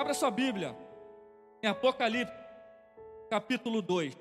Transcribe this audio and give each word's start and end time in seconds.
Abra 0.00 0.14
sua 0.14 0.30
Bíblia 0.30 0.74
em 1.62 1.66
Apocalipse, 1.66 2.32
capítulo 3.28 3.82
2. 3.82 4.16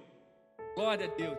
Glória 0.75 1.05
a 1.05 1.15
Deus. 1.15 1.37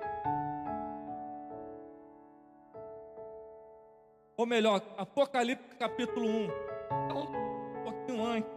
Ou 4.39 4.47
melhor, 4.47 4.81
Apocalipse, 4.97 5.77
capítulo 5.77 6.27
1. 6.27 6.45
Um 6.47 7.83
pouquinho 7.85 8.25
antes. 8.25 8.51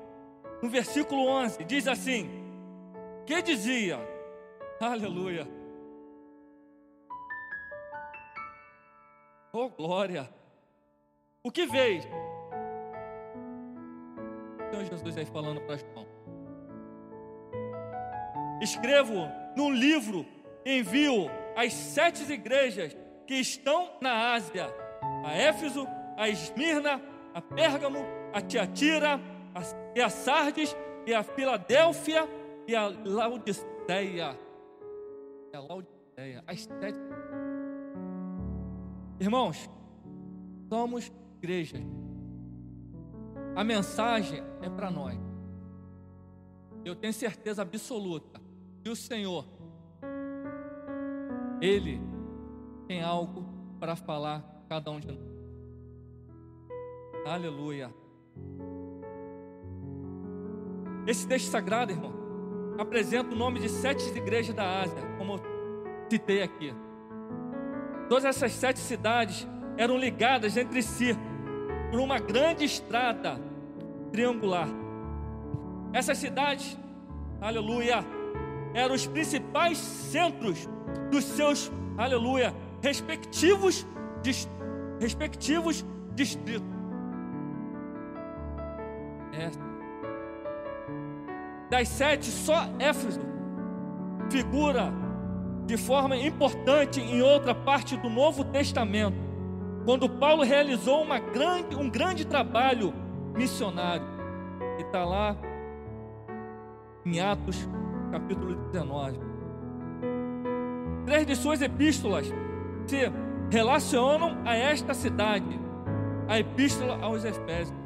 No 0.61 0.69
versículo 0.69 1.27
11, 1.27 1.65
diz 1.65 1.85
assim: 1.85 2.29
Que 3.25 3.41
dizia? 3.41 3.99
Aleluia. 4.79 5.45
Oh, 9.51 9.67
glória. 9.67 10.33
O 11.43 11.51
que 11.51 11.65
veio? 11.65 12.03
Senhor 14.73 14.85
Jesus 14.85 15.17
aí 15.17 15.25
falando 15.25 15.61
para 15.61 15.77
João. 15.77 16.07
Escrevo 18.59 19.29
num 19.55 19.69
livro, 19.71 20.25
envio 20.65 21.29
às 21.55 21.71
sete 21.73 22.23
igrejas 22.31 22.97
que 23.27 23.35
estão 23.35 23.91
na 24.01 24.33
Ásia: 24.33 24.73
a 25.23 25.31
Éfeso, 25.31 25.87
a 26.17 26.27
Esmirna, 26.27 26.99
a 27.35 27.41
Pérgamo, 27.41 27.99
a 28.33 28.41
Tiatira, 28.41 29.21
a, 29.53 29.61
e 29.95 30.01
a 30.01 30.09
Sardes, 30.09 30.75
e 31.05 31.13
a 31.13 31.21
Filadélfia 31.21 32.27
e 32.67 32.75
a 32.75 32.87
Laodiceia. 32.87 34.35
E 35.53 35.55
a 35.55 35.59
Laodiceia, 35.59 36.43
as 36.47 36.61
sete. 36.61 36.97
Irmãos, 39.19 39.69
somos 40.67 41.11
igrejas. 41.37 42.02
A 43.55 43.63
mensagem 43.63 44.43
é 44.61 44.69
para 44.69 44.89
nós. 44.89 45.17
Eu 46.83 46.95
tenho 46.95 47.13
certeza 47.13 47.61
absoluta 47.61 48.41
que 48.83 48.89
o 48.89 48.95
Senhor, 48.95 49.45
Ele 51.61 52.01
tem 52.87 53.01
algo 53.01 53.45
para 53.79 53.95
falar 53.95 54.43
cada 54.67 54.89
um 54.91 54.99
de 54.99 55.07
nós. 55.07 55.33
Aleluia. 57.25 57.93
Esse 61.05 61.27
texto 61.27 61.49
sagrado, 61.49 61.91
irmão, 61.91 62.13
apresenta 62.77 63.33
o 63.33 63.37
nome 63.37 63.59
de 63.59 63.69
sete 63.69 64.05
igrejas 64.17 64.55
da 64.55 64.81
Ásia, 64.81 65.01
como 65.17 65.33
eu 65.33 65.41
citei 66.09 66.41
aqui. 66.41 66.73
Todas 68.09 68.25
essas 68.25 68.51
sete 68.51 68.79
cidades 68.79 69.47
eram 69.77 69.97
ligadas 69.97 70.57
entre 70.57 70.81
si 70.81 71.17
por 71.93 71.99
uma 71.99 72.17
grande 72.17 72.65
estrada 72.65 73.39
triangular. 74.11 74.67
Essas 75.93 76.17
cidades, 76.17 76.75
aleluia, 77.39 78.03
eram 78.73 78.95
os 78.95 79.05
principais 79.05 79.77
centros 79.77 80.67
dos 81.11 81.23
seus, 81.23 81.71
aleluia, 81.95 82.51
respectivos, 82.81 83.85
respectivos 84.99 85.85
distritos. 86.15 86.67
É. 89.33 89.51
Das 91.69 91.89
sete, 91.89 92.25
só 92.25 92.67
Éfeso 92.79 93.21
figura 94.31 94.91
de 95.67 95.77
forma 95.77 96.17
importante 96.17 96.99
em 96.99 97.21
outra 97.21 97.53
parte 97.53 97.95
do 97.97 98.09
Novo 98.09 98.43
Testamento, 98.45 99.22
quando 99.85 100.09
Paulo 100.09 100.43
realizou 100.43 101.05
grande, 101.19 101.75
um 101.75 101.89
grande 101.89 102.25
trabalho 102.25 102.93
missionário. 103.35 104.05
E 104.79 104.81
está 104.81 105.03
lá 105.03 105.35
em 107.05 107.19
Atos, 107.19 107.67
capítulo 108.11 108.55
19. 108.71 109.19
Três 111.05 111.25
de 111.25 111.35
suas 111.35 111.61
epístolas 111.61 112.33
se 112.87 113.11
relacionam 113.51 114.37
a 114.45 114.55
esta 114.55 114.93
cidade, 114.93 115.59
a 116.27 116.39
epístola 116.39 116.97
aos 117.01 117.25
Efésios, 117.25 117.77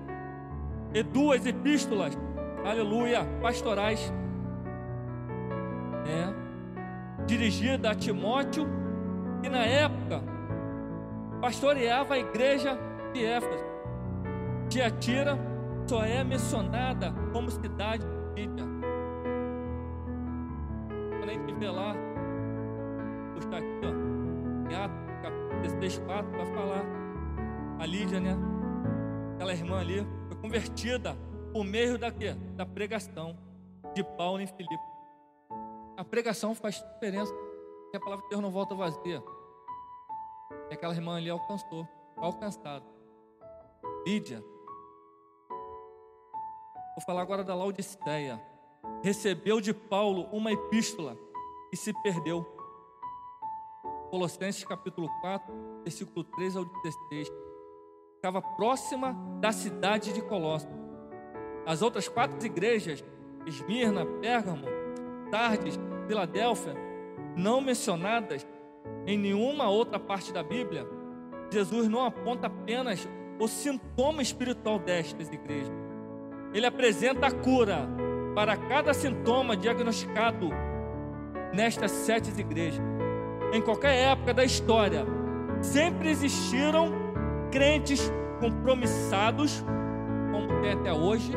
e 0.93 1.03
duas 1.03 1.45
epístolas, 1.45 2.17
aleluia, 2.63 3.25
pastorais, 3.41 4.13
é, 6.05 7.25
dirigida 7.25 7.91
a 7.91 7.95
Timóteo, 7.95 8.67
que 9.41 9.49
na 9.49 9.65
época 9.65 10.36
pastoreava 11.41 12.15
a 12.15 12.19
igreja 12.19 12.77
de 13.13 13.25
Éfeso. 13.25 13.65
Tiatira 14.69 15.37
só 15.87 16.03
é 16.03 16.23
mencionada 16.23 17.13
como 17.31 17.49
cidade 17.49 18.05
de 18.05 18.41
Lídia. 18.41 18.65
Quando 21.17 21.29
a 21.29 21.33
gente 21.33 21.53
vê 21.53 21.69
lá, 21.69 21.95
puxar 23.33 23.57
aqui, 23.57 23.81
ó, 23.83 24.69
em 24.69 24.75
Atos, 24.75 24.97
capítulo 25.21 25.61
16, 25.61 25.99
4, 25.99 26.31
para 26.31 26.45
falar. 26.45 26.85
A 27.79 27.85
Lídia, 27.85 28.19
né? 28.19 28.35
Aquela 29.35 29.53
irmã 29.53 29.79
ali, 29.79 30.05
foi 30.27 30.37
convertida 30.41 31.15
por 31.53 31.63
meio 31.63 31.97
da 31.97 32.11
quê? 32.11 32.33
Da 32.55 32.65
pregação 32.65 33.37
de 33.93 34.03
Paulo 34.03 34.41
em 34.41 34.47
Filipe. 34.47 34.83
A 35.95 36.03
pregação 36.03 36.53
faz 36.53 36.83
diferença, 36.93 37.33
que 37.91 37.97
a 37.97 37.99
palavra 37.99 38.23
de 38.23 38.29
Deus 38.29 38.41
não 38.41 38.51
volta 38.51 38.75
vazia. 38.75 39.21
E 40.69 40.73
aquela 40.73 40.93
irmã 40.93 41.17
ali 41.17 41.29
alcançou, 41.29 41.87
alcançado. 42.15 42.85
Lídia. 44.05 44.43
Vou 46.95 47.05
falar 47.05 47.21
agora 47.21 47.43
da 47.43 47.53
Laodiceia. 47.53 48.41
Recebeu 49.03 49.61
de 49.61 49.73
Paulo 49.73 50.27
uma 50.31 50.51
epístola 50.51 51.17
e 51.71 51.77
se 51.77 51.93
perdeu. 52.01 52.45
Colossenses 54.09 54.63
capítulo 54.63 55.09
4, 55.21 55.53
versículo 55.83 56.23
3 56.23 56.55
ao 56.55 56.65
16. 56.65 57.31
Ficava 58.15 58.41
próxima 58.41 59.13
da 59.39 59.51
cidade 59.51 60.13
de 60.13 60.21
Colossos. 60.21 60.69
As 61.65 61.81
outras 61.81 62.07
quatro 62.07 62.43
igrejas, 62.45 63.03
Esmirna, 63.45 64.05
Pérgamo, 64.21 64.65
Tardes, 65.29 65.77
Filadélfia, 66.07 66.73
não 67.35 67.59
mencionadas 67.59 68.47
em 69.05 69.17
nenhuma 69.17 69.69
outra 69.69 69.97
parte 69.97 70.33
da 70.33 70.43
Bíblia, 70.43 70.85
Jesus 71.49 71.87
não 71.87 72.05
aponta 72.05 72.47
apenas 72.47 73.07
o 73.39 73.47
sintoma 73.47 74.21
espiritual 74.21 74.79
destas 74.79 75.31
igrejas. 75.31 75.71
Ele 76.53 76.65
apresenta 76.65 77.27
a 77.27 77.31
cura 77.31 77.87
para 78.35 78.57
cada 78.57 78.93
sintoma 78.93 79.55
diagnosticado 79.55 80.49
nestas 81.53 81.91
sete 81.91 82.29
igrejas. 82.37 82.83
Em 83.53 83.61
qualquer 83.61 84.11
época 84.11 84.33
da 84.33 84.43
história, 84.43 85.05
sempre 85.61 86.09
existiram 86.09 86.91
crentes 87.49 88.11
compromissados, 88.41 89.63
como 90.31 90.61
tem 90.61 90.73
até 90.73 90.91
hoje, 90.91 91.31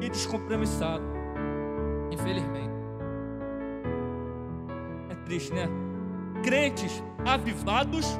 e 0.00 0.08
descompromissados, 0.08 1.06
infelizmente 2.10 2.75
triste, 5.26 5.52
né? 5.52 5.68
Crentes 6.42 7.02
avivados, 7.26 8.18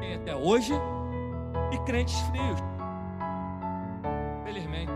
tem 0.00 0.14
até 0.16 0.34
hoje, 0.34 0.72
e 1.70 1.78
crentes 1.84 2.18
frios. 2.20 2.58
Felizmente. 4.44 4.92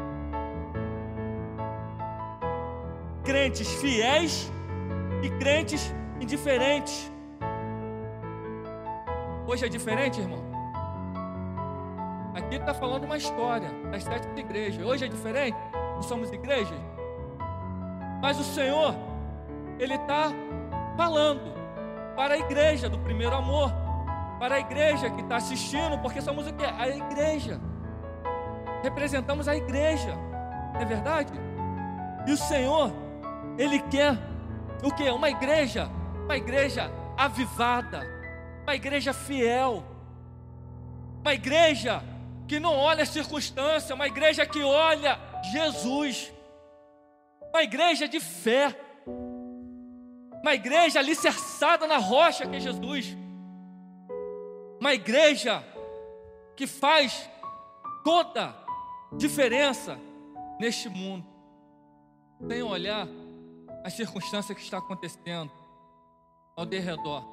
Crentes 3.24 3.72
fiéis 3.74 4.50
e 5.22 5.30
crentes 5.38 5.94
indiferentes. 6.20 7.12
Hoje 9.46 9.66
é 9.66 9.68
diferente, 9.68 10.20
irmão? 10.20 10.42
Aqui 12.34 12.56
está 12.56 12.72
falando 12.72 13.04
uma 13.04 13.16
história 13.16 13.68
das 13.90 14.04
sete 14.04 14.28
igrejas. 14.38 14.84
Hoje 14.84 15.04
é 15.04 15.08
diferente? 15.08 15.56
Não 15.94 16.02
somos 16.02 16.32
igrejas? 16.32 16.78
Mas 18.22 18.38
o 18.38 18.44
Senhor 18.44 18.94
ele 19.78 19.94
está 19.94 20.32
falando 20.96 21.52
para 22.16 22.34
a 22.34 22.38
igreja 22.38 22.88
do 22.88 22.98
primeiro 22.98 23.34
amor, 23.34 23.72
para 24.38 24.56
a 24.56 24.60
igreja 24.60 25.10
que 25.10 25.20
está 25.20 25.36
assistindo, 25.36 25.98
porque 25.98 26.20
somos 26.20 26.46
o 26.46 26.52
que? 26.52 26.64
A 26.64 26.88
igreja. 26.88 27.60
Representamos 28.82 29.48
a 29.48 29.56
igreja, 29.56 30.14
não 30.74 30.80
é 30.80 30.84
verdade? 30.84 31.32
E 32.26 32.32
o 32.32 32.36
Senhor, 32.36 32.92
Ele 33.56 33.80
quer 33.80 34.16
o 34.82 34.92
que? 34.92 35.08
Uma 35.10 35.30
igreja, 35.30 35.88
uma 36.24 36.36
igreja 36.36 36.90
avivada, 37.16 38.06
uma 38.62 38.74
igreja 38.74 39.12
fiel, 39.12 39.84
uma 41.20 41.34
igreja 41.34 42.02
que 42.46 42.58
não 42.58 42.74
olha 42.74 43.02
a 43.02 43.06
circunstância, 43.06 43.94
uma 43.94 44.06
igreja 44.06 44.46
que 44.46 44.62
olha 44.62 45.18
Jesus, 45.52 46.32
uma 47.52 47.62
igreja 47.62 48.08
de 48.08 48.20
fé 48.20 48.74
uma 50.42 50.54
igreja 50.54 50.98
alicerçada 50.98 51.86
na 51.86 51.98
rocha 51.98 52.46
que 52.46 52.56
é 52.56 52.60
Jesus. 52.60 53.16
Uma 54.80 54.94
igreja 54.94 55.64
que 56.56 56.66
faz 56.66 57.28
toda 58.04 58.54
diferença 59.12 59.98
neste 60.58 60.88
mundo, 60.88 61.26
sem 62.48 62.62
olhar 62.62 63.06
as 63.84 63.94
circunstâncias 63.94 64.56
que 64.56 64.64
está 64.64 64.78
acontecendo 64.78 65.50
ao 66.56 66.66
derredor 66.66 67.24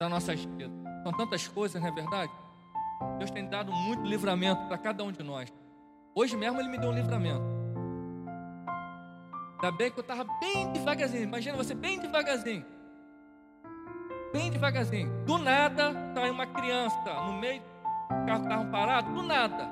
das 0.00 0.10
nossas 0.10 0.44
vidas. 0.44 0.70
São 1.02 1.12
tantas 1.12 1.48
coisas, 1.48 1.80
não 1.80 1.88
é 1.88 1.92
verdade? 1.92 2.32
Deus 3.18 3.30
tem 3.30 3.48
dado 3.48 3.72
muito 3.72 4.04
livramento 4.04 4.66
para 4.66 4.78
cada 4.78 5.02
um 5.04 5.12
de 5.12 5.22
nós. 5.22 5.52
Hoje 6.14 6.36
mesmo 6.36 6.60
Ele 6.60 6.68
me 6.68 6.78
deu 6.78 6.90
um 6.90 6.94
livramento. 6.94 7.53
Ainda 9.64 9.78
bem 9.78 9.90
que 9.90 9.98
eu 9.98 10.02
estava 10.02 10.24
bem 10.40 10.70
devagarzinho. 10.72 11.22
Imagina 11.22 11.56
você 11.56 11.74
bem 11.74 11.98
devagarzinho. 11.98 12.66
Bem 14.30 14.50
devagarzinho. 14.50 15.24
Do 15.24 15.38
nada, 15.38 15.94
sai 16.14 16.28
uma 16.28 16.46
criança 16.46 17.14
no 17.26 17.32
meio 17.40 17.62
do 17.62 18.26
carro 18.26 18.40
que 18.40 18.46
estavam 18.46 18.70
parados. 18.70 19.14
Do 19.14 19.22
nada. 19.22 19.70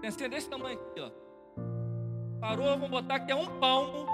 Tem 0.00 0.08
assim 0.08 0.30
desse 0.30 0.48
tamanho 0.48 0.78
aqui, 0.78 1.00
ó. 1.02 1.10
Parou, 2.40 2.68
vamos 2.68 2.88
botar 2.88 3.20
que 3.20 3.30
é 3.30 3.34
um 3.34 3.60
palmo 3.60 4.06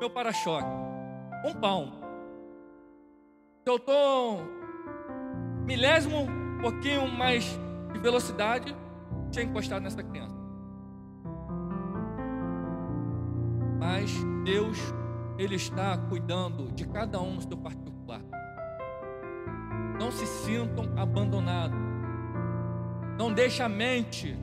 meu 0.00 0.08
para-choque. 0.08 0.66
Um 1.44 1.52
palmo. 1.52 1.92
Se 3.62 3.70
eu 3.70 3.76
estou 3.76 4.40
milésimo, 5.66 6.26
pouquinho 6.62 7.06
mais 7.06 7.44
de 7.92 7.98
velocidade, 7.98 8.74
tinha 9.30 9.44
encostado 9.44 9.82
nessa 9.82 10.02
criança. 10.02 10.35
Mas 14.06 14.24
Deus, 14.44 14.78
Ele 15.36 15.56
está 15.56 15.98
cuidando 15.98 16.70
de 16.70 16.86
cada 16.86 17.20
um 17.20 17.34
no 17.34 17.42
seu 17.42 17.56
particular. 17.56 18.20
Não 19.98 20.12
se 20.12 20.24
sintam 20.24 20.84
abandonados. 20.96 21.76
Não 23.18 23.32
deixe 23.32 23.64
a 23.64 23.68
mente 23.68 24.38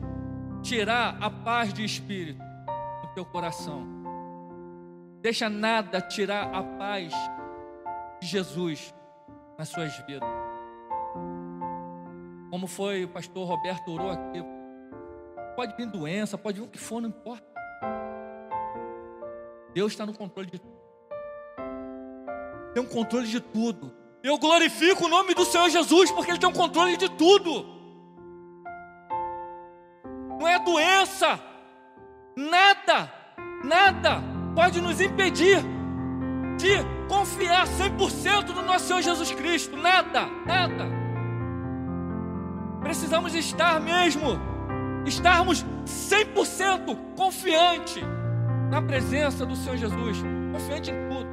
tirar 0.61 1.17
a 1.21 1.29
paz 1.29 1.73
de 1.73 1.81
espírito 1.81 2.43
do 3.03 3.07
teu 3.15 3.23
coração. 3.23 3.87
Deixa 5.21 5.49
nada 5.49 6.01
tirar 6.01 6.53
a 6.53 6.61
paz 6.61 7.13
de 8.19 8.27
Jesus 8.27 8.93
nas 9.57 9.69
suas 9.69 9.95
vidas. 9.99 10.27
Como 12.51 12.67
foi 12.67 13.05
o 13.05 13.07
pastor 13.07 13.47
Roberto 13.47 13.93
orou 13.93 14.11
aqui. 14.11 14.43
Pode 15.55 15.73
vir 15.77 15.85
doença, 15.85 16.37
pode 16.37 16.59
vir 16.59 16.65
o 16.65 16.69
que 16.69 16.77
for, 16.77 16.99
não 16.99 17.07
importa. 17.07 17.52
Deus 19.73 19.91
está 19.91 20.05
no 20.05 20.13
controle 20.13 20.49
de 20.49 20.59
tudo. 20.59 20.73
Tem 22.73 22.81
um 22.81 22.87
controle 22.87 23.27
de 23.27 23.39
tudo. 23.39 23.93
Eu 24.23 24.37
glorifico 24.37 25.05
o 25.05 25.09
nome 25.09 25.33
do 25.33 25.43
Senhor 25.43 25.69
Jesus 25.69 26.11
porque 26.11 26.31
Ele 26.31 26.39
tem 26.39 26.49
um 26.49 26.53
controle 26.53 26.95
de 26.95 27.09
tudo. 27.09 27.65
Não 30.39 30.47
é 30.47 30.59
doença, 30.59 31.39
nada, 32.35 33.11
nada 33.63 34.21
pode 34.55 34.81
nos 34.81 34.99
impedir 34.99 35.57
de 36.57 37.07
confiar 37.07 37.65
100% 37.67 38.49
no 38.49 38.61
nosso 38.61 38.87
Senhor 38.87 39.01
Jesus 39.01 39.31
Cristo. 39.31 39.75
Nada, 39.77 40.27
nada. 40.45 40.85
Precisamos 42.81 43.33
estar 43.33 43.79
mesmo, 43.79 44.37
estarmos 45.05 45.65
100% 45.85 47.15
confiante 47.15 48.01
na 48.73 48.81
presença 48.81 49.45
do 49.45 49.55
Senhor 49.55 49.77
Jesus, 49.77 50.23
confiante 50.51 50.89
em 50.89 51.07
tudo. 51.07 51.29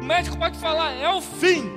O 0.00 0.04
médico 0.04 0.38
pode 0.38 0.56
falar, 0.56 0.92
é 0.92 1.12
o 1.12 1.20
fim, 1.20 1.72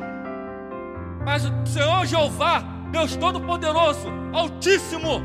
mas 1.25 1.43
o 1.43 1.65
Senhor 1.65 2.05
Jeová, 2.05 2.59
Deus 2.91 3.15
Todo-Poderoso, 3.15 4.07
Altíssimo, 4.31 5.23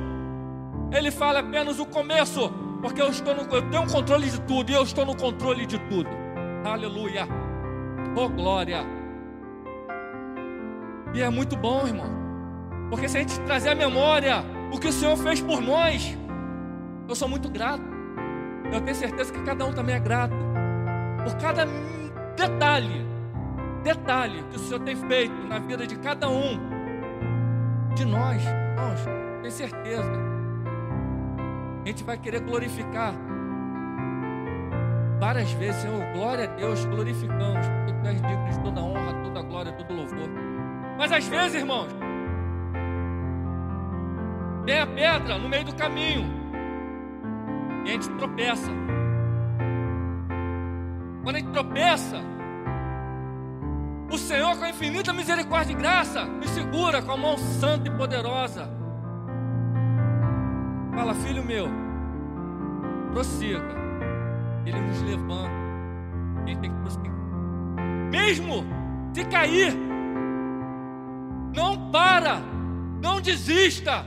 Ele 0.91 1.11
fala 1.11 1.41
apenas 1.41 1.79
o 1.79 1.85
começo, 1.85 2.51
porque 2.81 3.03
eu, 3.03 3.11
estou 3.11 3.35
no, 3.35 3.43
eu 3.55 3.69
tenho 3.69 3.87
controle 3.87 4.31
de 4.31 4.41
tudo 4.41 4.71
e 4.71 4.75
eu 4.75 4.83
estou 4.83 5.05
no 5.05 5.15
controle 5.15 5.67
de 5.67 5.79
tudo. 5.91 6.09
Aleluia, 6.65 7.29
oh 8.17 8.31
glória. 8.31 8.83
E 11.13 11.21
é 11.21 11.29
muito 11.29 11.55
bom, 11.55 11.87
irmão, 11.87 12.11
porque 12.89 13.11
se 13.11 13.19
a 13.19 13.21
gente 13.21 13.39
trazer 13.41 13.69
à 13.69 13.75
memória 13.75 14.43
o 14.73 14.81
que 14.81 14.89
o 14.89 14.93
Senhor 14.93 15.19
fez 15.19 15.39
por 15.43 15.61
nós, 15.61 16.17
eu 17.07 17.15
sou 17.15 17.29
muito 17.29 17.51
grato. 17.51 17.92
Eu 18.73 18.81
tenho 18.81 18.97
certeza 18.97 19.31
que 19.31 19.43
cada 19.43 19.67
um 19.67 19.73
também 19.73 19.95
é 19.95 20.01
grato 20.01 20.35
por 21.23 21.37
cada 21.37 21.67
detalhe, 22.35 23.07
detalhe 23.85 24.43
que 24.51 24.57
o 24.57 24.59
Senhor 24.59 24.81
tem 24.81 24.97
feito 24.97 25.35
na 25.47 25.59
vida 25.59 25.87
de 25.87 25.97
cada 25.97 26.29
um 26.29 26.59
de 27.95 28.07
nós. 28.07 28.43
Nós, 28.75 29.05
tenho 29.43 29.53
certeza. 29.53 30.11
A 31.85 31.87
gente 31.87 32.03
vai 32.03 32.17
querer 32.17 32.41
glorificar 32.41 33.13
várias 35.21 35.53
vezes, 35.53 35.83
Senhor, 35.83 36.03
glória 36.15 36.45
a 36.45 36.47
Deus, 36.47 36.85
glorificamos, 36.87 37.67
porque 37.67 37.93
tu 37.93 38.09
és 38.09 38.23
digno 38.23 38.51
de 38.51 38.61
toda 38.61 38.81
honra, 38.81 39.23
toda 39.23 39.43
glória, 39.43 39.73
todo 39.73 39.95
louvor. 39.95 40.29
Mas 40.97 41.13
às 41.13 41.27
vezes, 41.29 41.61
irmãos, 41.61 41.89
tem 44.65 44.81
a 44.81 44.87
pedra 44.87 45.39
no 45.39 45.49
meio 45.49 45.65
do 45.65 45.75
caminho 45.75 46.42
e 47.85 47.89
a 47.89 47.93
gente 47.93 48.09
tropeça. 48.11 48.71
Quando 51.23 51.37
a 51.37 51.39
gente 51.39 51.53
tropeça, 51.53 52.21
o 54.11 54.19
Senhor, 54.19 54.57
com 54.59 54.65
a 54.65 54.71
infinita 54.71 55.13
misericórdia 55.13 55.73
e 55.73 55.77
graça, 55.77 56.25
nos 56.25 56.51
segura 56.51 57.01
com 57.01 57.13
a 57.13 57.17
mão 57.17 57.39
santa 57.39 57.89
e 57.89 57.97
poderosa. 57.97 58.69
Fala, 60.95 61.15
filho 61.15 61.43
meu, 61.43 61.69
prossiga. 63.13 63.83
Ele 64.67 64.81
nos 64.81 65.03
levanta. 65.03 65.51
A 66.43 66.47
gente 66.47 66.61
tem 66.61 66.71
que 66.71 66.81
prosseguir. 66.81 67.13
Mesmo 68.11 68.65
se 69.15 69.25
cair, 69.25 69.75
não 71.55 71.91
para, 71.91 72.41
não 73.01 73.21
desista, 73.21 74.05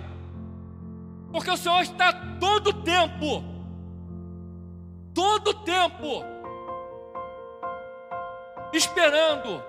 porque 1.31 1.49
o 1.49 1.57
Senhor 1.57 1.81
está 1.81 2.13
todo 2.39 2.67
o 2.67 2.73
tempo 2.73 3.54
todo 5.15 5.47
o 5.51 5.53
tempo 5.53 6.23
esperando 8.73 9.63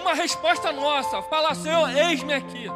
uma 0.00 0.14
resposta 0.14 0.72
nossa. 0.72 1.20
Fala, 1.22 1.54
Senhor, 1.54 1.90
eis-me 1.90 2.32
aqui. 2.32 2.66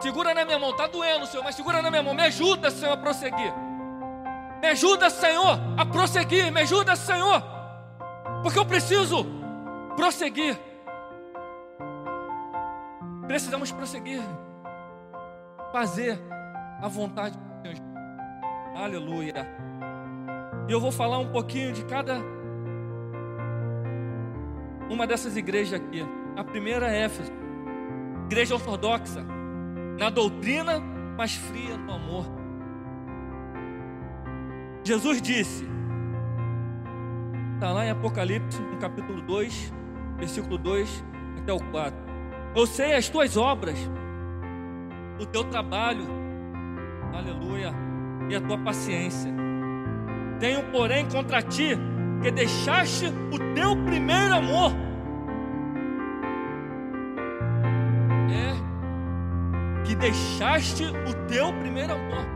Segura 0.00 0.32
na 0.32 0.44
minha 0.44 0.58
mão, 0.58 0.70
está 0.70 0.86
doendo, 0.86 1.26
Senhor, 1.26 1.42
mas 1.42 1.56
segura 1.56 1.82
na 1.82 1.90
minha 1.90 2.02
mão. 2.02 2.14
Me 2.14 2.22
ajuda, 2.22 2.70
Senhor, 2.70 2.92
a 2.92 2.96
prosseguir. 2.96 3.52
Me 4.60 4.68
ajuda, 4.68 5.10
Senhor, 5.10 5.58
a 5.76 5.86
prosseguir. 5.86 6.52
Me 6.52 6.60
ajuda, 6.60 6.94
Senhor, 6.94 7.42
porque 8.42 8.58
eu 8.58 8.66
preciso 8.66 9.26
prosseguir. 9.96 10.56
Precisamos 13.26 13.72
prosseguir, 13.72 14.22
fazer 15.72 16.18
a 16.80 16.88
vontade 16.88 17.36
de 17.36 17.62
Deus. 17.62 17.97
Aleluia. 18.78 19.34
E 20.68 20.72
eu 20.72 20.80
vou 20.80 20.92
falar 20.92 21.18
um 21.18 21.26
pouquinho 21.32 21.72
de 21.72 21.84
cada 21.84 22.20
uma 24.88 25.04
dessas 25.04 25.36
igrejas 25.36 25.80
aqui. 25.80 26.06
A 26.36 26.44
primeira 26.44 26.88
é 26.88 27.02
Éfeso, 27.02 27.32
igreja 28.26 28.54
ortodoxa, 28.54 29.26
na 29.98 30.10
doutrina, 30.10 30.78
mas 31.16 31.34
fria 31.34 31.76
no 31.76 31.92
amor. 31.92 32.24
Jesus 34.84 35.20
disse, 35.20 35.68
está 37.54 37.72
lá 37.72 37.84
em 37.84 37.90
Apocalipse, 37.90 38.62
no 38.62 38.78
capítulo 38.78 39.20
2, 39.22 39.74
versículo 40.18 40.56
2 40.56 41.04
até 41.40 41.52
o 41.52 41.58
4. 41.58 41.98
Eu 42.54 42.64
sei 42.64 42.94
as 42.94 43.08
tuas 43.08 43.36
obras, 43.36 43.76
o 45.18 45.26
teu 45.26 45.42
trabalho, 45.42 46.06
aleluia, 47.12 47.87
e 48.28 48.36
a 48.36 48.40
tua 48.40 48.58
paciência. 48.58 49.32
Tenho, 50.38 50.62
porém, 50.70 51.08
contra 51.08 51.42
ti 51.42 51.76
que 52.22 52.30
deixaste 52.30 53.06
o 53.32 53.54
teu 53.54 53.76
primeiro 53.84 54.34
amor. 54.34 54.72
É, 58.30 59.84
que 59.84 59.94
deixaste 59.94 60.84
o 60.84 61.26
teu 61.26 61.52
primeiro 61.54 61.94
amor. 61.94 62.26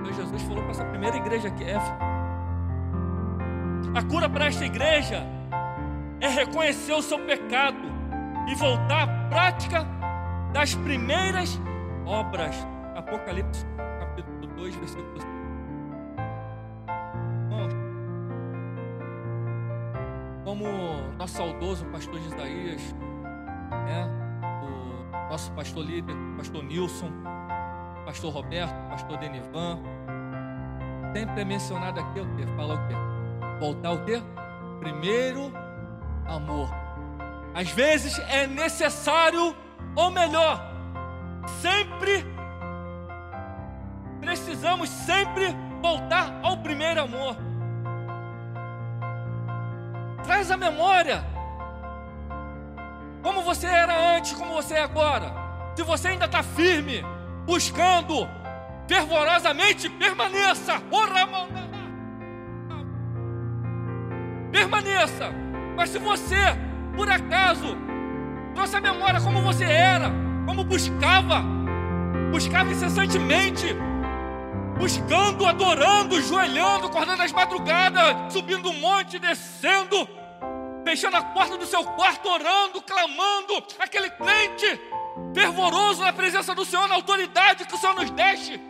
Então 0.00 0.12
Jesus 0.12 0.42
falou 0.42 0.62
para 0.62 0.70
essa 0.70 0.84
primeira 0.84 1.16
igreja 1.16 1.48
aqui, 1.48 1.64
Éfeso. 1.64 1.94
A 3.94 4.02
cura 4.02 4.28
para 4.28 4.46
esta 4.46 4.64
igreja 4.64 5.26
é 6.20 6.28
reconhecer 6.28 6.92
o 6.92 7.02
seu 7.02 7.18
pecado 7.20 7.78
e 8.46 8.54
voltar 8.54 9.02
à 9.02 9.06
prática 9.28 9.86
das 10.52 10.74
primeiras 10.74 11.60
obras. 12.04 12.54
Apocalipse 12.94 13.66
2, 14.56 14.74
versículo 14.76 15.20
5. 15.20 15.32
Irmãos, 17.50 17.72
como 20.44 20.66
nosso 21.16 21.36
saudoso 21.36 21.84
pastor 21.86 22.18
de 22.18 22.26
Isaías, 22.26 22.94
né, 23.70 24.26
nosso 25.30 25.52
pastor 25.52 25.84
líder, 25.84 26.16
pastor 26.36 26.62
Nilson, 26.64 27.10
pastor 28.04 28.32
Roberto, 28.32 28.74
pastor 28.88 29.18
Denivan. 29.18 29.78
Sempre 31.12 31.42
é 31.42 31.44
mencionado 31.44 32.00
aqui 32.00 32.20
o 32.20 32.36
quê? 32.36 32.46
Fala 32.56 32.74
o 32.74 32.88
quê? 32.88 32.94
Voltar 33.60 33.92
o 33.92 34.04
quê? 34.04 34.22
Primeiro 34.80 35.52
amor. 36.26 36.70
Às 37.54 37.70
vezes 37.70 38.18
é 38.28 38.46
necessário, 38.46 39.54
ou 39.94 40.10
melhor, 40.10 40.62
sempre 41.60 42.35
precisamos 44.56 44.88
sempre 44.88 45.54
voltar 45.82 46.40
ao 46.42 46.56
primeiro 46.56 47.02
amor. 47.02 47.36
Traz 50.24 50.50
a 50.50 50.56
memória 50.56 51.22
como 53.22 53.42
você 53.42 53.66
era 53.66 54.16
antes, 54.16 54.32
como 54.32 54.54
você 54.54 54.74
é 54.74 54.82
agora. 54.82 55.30
Se 55.76 55.82
você 55.82 56.08
ainda 56.08 56.24
está 56.24 56.42
firme, 56.42 57.04
buscando 57.44 58.26
fervorosamente, 58.88 59.90
permaneça. 59.90 60.80
Permaneça. 64.50 65.32
Mas 65.76 65.90
se 65.90 65.98
você, 65.98 66.56
por 66.96 67.10
acaso, 67.10 67.76
trouxe 68.54 68.76
a 68.76 68.80
memória 68.80 69.20
como 69.20 69.42
você 69.42 69.64
era, 69.64 70.10
como 70.46 70.64
buscava, 70.64 71.44
buscava 72.32 72.70
incessantemente, 72.70 73.76
buscando, 74.78 75.46
adorando, 75.46 76.20
joelhando, 76.20 76.86
acordando 76.86 77.22
às 77.22 77.32
madrugadas, 77.32 78.32
subindo 78.32 78.70
um 78.70 78.78
monte, 78.78 79.18
descendo, 79.18 80.08
fechando 80.84 81.16
a 81.16 81.22
porta 81.22 81.56
do 81.56 81.66
seu 81.66 81.82
quarto, 81.84 82.28
orando, 82.28 82.82
clamando, 82.82 83.64
aquele 83.78 84.10
crente 84.10 84.80
fervoroso 85.34 86.02
na 86.02 86.12
presença 86.12 86.54
do 86.54 86.64
Senhor, 86.64 86.86
na 86.88 86.94
autoridade 86.94 87.66
que 87.66 87.74
o 87.74 87.78
Senhor 87.78 87.94
nos 87.94 88.10
deixe. 88.10 88.60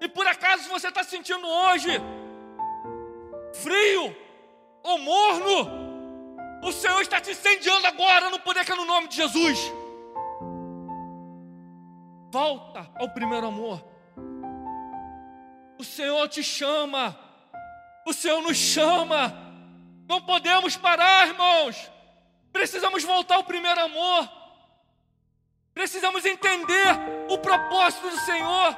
E 0.00 0.08
por 0.08 0.26
acaso 0.26 0.68
você 0.68 0.88
está 0.88 1.04
sentindo 1.04 1.46
hoje 1.46 1.90
frio 3.54 4.16
ou 4.82 4.98
morno, 4.98 5.80
o 6.62 6.72
Senhor 6.72 7.00
está 7.00 7.20
te 7.20 7.30
incendiando 7.30 7.86
agora 7.86 8.30
no 8.30 8.40
poder 8.40 8.64
que 8.64 8.72
é 8.72 8.76
no 8.76 8.84
nome 8.84 9.08
de 9.08 9.16
Jesus. 9.16 9.72
Volta 12.30 12.88
ao 12.98 13.08
primeiro 13.10 13.46
amor. 13.46 13.89
O 15.80 15.84
Senhor 15.84 16.28
te 16.28 16.42
chama. 16.42 17.18
O 18.06 18.12
Senhor 18.12 18.42
nos 18.42 18.58
chama. 18.58 19.34
Não 20.06 20.20
podemos 20.20 20.76
parar, 20.76 21.28
irmãos. 21.28 21.90
Precisamos 22.52 23.02
voltar 23.02 23.36
ao 23.36 23.44
primeiro 23.44 23.80
amor. 23.80 24.28
Precisamos 25.72 26.22
entender 26.26 26.86
o 27.30 27.38
propósito 27.38 28.10
do 28.10 28.16
Senhor. 28.18 28.76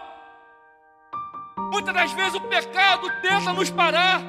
Muitas 1.72 1.92
das 1.92 2.12
vezes 2.12 2.34
o 2.34 2.40
pecado 2.42 3.10
tenta 3.20 3.52
nos 3.52 3.68
parar. 3.68 4.20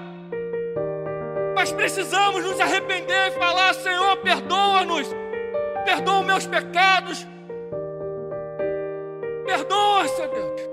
Mas 1.53 1.71
precisamos 1.71 2.43
nos 2.43 2.59
arrepender 2.59 3.33
e 3.33 3.37
falar: 3.37 3.75
Senhor, 3.75 4.17
perdoa-nos. 4.17 5.07
Perdoa 5.85 6.21
os 6.21 6.25
meus 6.25 6.47
pecados. 6.47 7.23
Perdoa, 9.45 10.07
Senhor 10.07 10.29
Deus. 10.29 10.72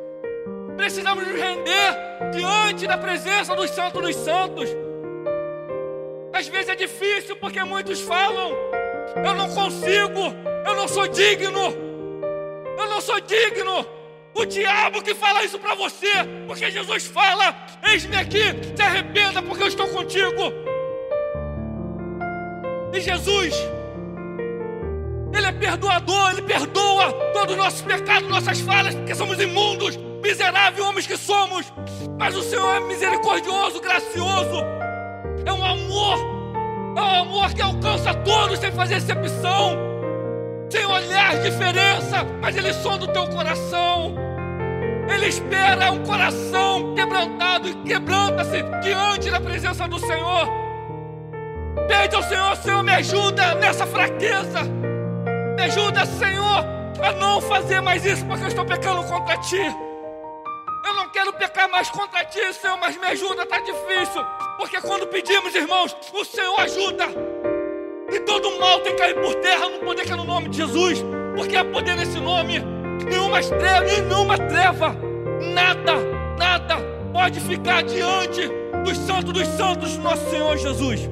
Precisamos 0.80 1.26
nos 1.28 1.38
render 1.38 2.30
diante 2.32 2.86
da 2.86 2.96
presença 2.96 3.54
dos 3.54 3.68
santos 3.68 4.00
dos 4.00 4.16
santos. 4.16 4.66
Às 6.32 6.48
vezes 6.48 6.70
é 6.70 6.74
difícil 6.74 7.36
porque 7.36 7.62
muitos 7.62 8.00
falam: 8.00 8.50
eu 9.22 9.34
não 9.34 9.50
consigo, 9.50 10.34
eu 10.66 10.74
não 10.74 10.88
sou 10.88 11.06
digno, 11.06 11.76
eu 12.78 12.86
não 12.88 12.98
sou 12.98 13.20
digno. 13.20 13.86
O 14.34 14.46
diabo 14.46 15.02
que 15.02 15.14
fala 15.14 15.44
isso 15.44 15.58
para 15.58 15.74
você, 15.74 16.24
porque 16.46 16.70
Jesus 16.70 17.04
fala: 17.04 17.54
Eis-me 17.86 18.16
aqui, 18.16 18.44
se 18.74 18.82
arrependa, 18.82 19.42
porque 19.42 19.62
eu 19.62 19.68
estou 19.68 19.86
contigo. 19.88 20.50
E 22.94 23.00
Jesus, 23.02 23.54
Ele 25.36 25.46
é 25.46 25.52
perdoador, 25.52 26.30
Ele 26.30 26.40
perdoa 26.40 27.12
todos 27.34 27.52
os 27.52 27.58
nossos 27.58 27.82
pecados, 27.82 28.30
nossas 28.30 28.60
falhas, 28.60 28.94
porque 28.94 29.14
somos 29.14 29.38
imundos 29.38 30.09
miseráveis 30.20 30.84
homens 30.84 31.06
que 31.06 31.16
somos, 31.16 31.72
mas 32.18 32.36
o 32.36 32.42
Senhor 32.42 32.76
é 32.76 32.80
misericordioso, 32.80 33.80
gracioso, 33.80 34.64
é 35.44 35.52
um 35.52 35.64
amor, 35.64 36.18
é 36.96 37.00
um 37.00 37.20
amor 37.22 37.52
que 37.52 37.62
alcança 37.62 38.14
todos 38.14 38.58
sem 38.58 38.70
fazer 38.72 38.96
exceção, 38.96 39.76
sem 40.70 40.86
olhar 40.86 41.40
diferença, 41.40 42.24
mas 42.40 42.56
Ele 42.56 42.72
sonda 42.72 43.04
o 43.04 43.08
teu 43.08 43.26
coração. 43.28 44.14
Ele 45.12 45.26
espera 45.26 45.90
um 45.90 46.04
coração 46.04 46.94
quebrantado 46.94 47.68
e 47.68 47.74
quebranta-se 47.82 48.62
diante 48.80 49.28
da 49.28 49.40
presença 49.40 49.88
do 49.88 49.98
Senhor. 49.98 50.48
Pede 51.88 52.14
ao 52.14 52.22
Senhor, 52.22 52.56
Senhor, 52.56 52.82
me 52.84 52.92
ajuda 52.92 53.54
nessa 53.56 53.86
fraqueza. 53.86 54.62
Me 55.56 55.62
ajuda, 55.64 56.06
Senhor, 56.06 56.64
a 57.02 57.12
não 57.18 57.40
fazer 57.40 57.80
mais 57.80 58.04
isso, 58.04 58.24
porque 58.26 58.44
eu 58.44 58.48
estou 58.48 58.64
pecando 58.64 59.02
contra 59.04 59.36
Ti. 59.38 59.89
Quero 61.20 61.34
pecar 61.34 61.68
mais 61.68 61.90
contra 61.90 62.24
ti, 62.24 62.40
Senhor, 62.54 62.78
mas 62.78 62.96
me 62.96 63.06
ajuda, 63.08 63.42
está 63.42 63.60
difícil. 63.60 64.24
Porque 64.56 64.80
quando 64.80 65.06
pedimos, 65.06 65.54
irmãos, 65.54 65.94
o 66.14 66.24
Senhor 66.24 66.58
ajuda. 66.58 67.08
E 68.10 68.20
todo 68.20 68.58
mal 68.58 68.80
tem 68.80 68.94
que 68.94 69.02
cair 69.02 69.20
por 69.20 69.34
terra 69.34 69.68
no 69.68 69.80
poder 69.80 70.06
que 70.06 70.12
é 70.12 70.16
no 70.16 70.24
nome 70.24 70.48
de 70.48 70.56
Jesus. 70.56 71.04
Porque 71.36 71.54
há 71.56 71.62
poder 71.62 71.94
nesse 71.94 72.18
nome. 72.18 72.60
Nenhuma 73.04 73.38
treva, 73.42 73.84
nenhuma 73.84 74.38
treva, 74.38 74.96
nada, 75.52 75.92
nada 76.38 76.76
pode 77.12 77.38
ficar 77.40 77.82
diante 77.82 78.48
dos 78.82 78.96
santos 78.96 79.34
dos 79.34 79.46
santos 79.46 79.98
nosso 79.98 80.30
Senhor 80.30 80.56
Jesus. 80.56 81.02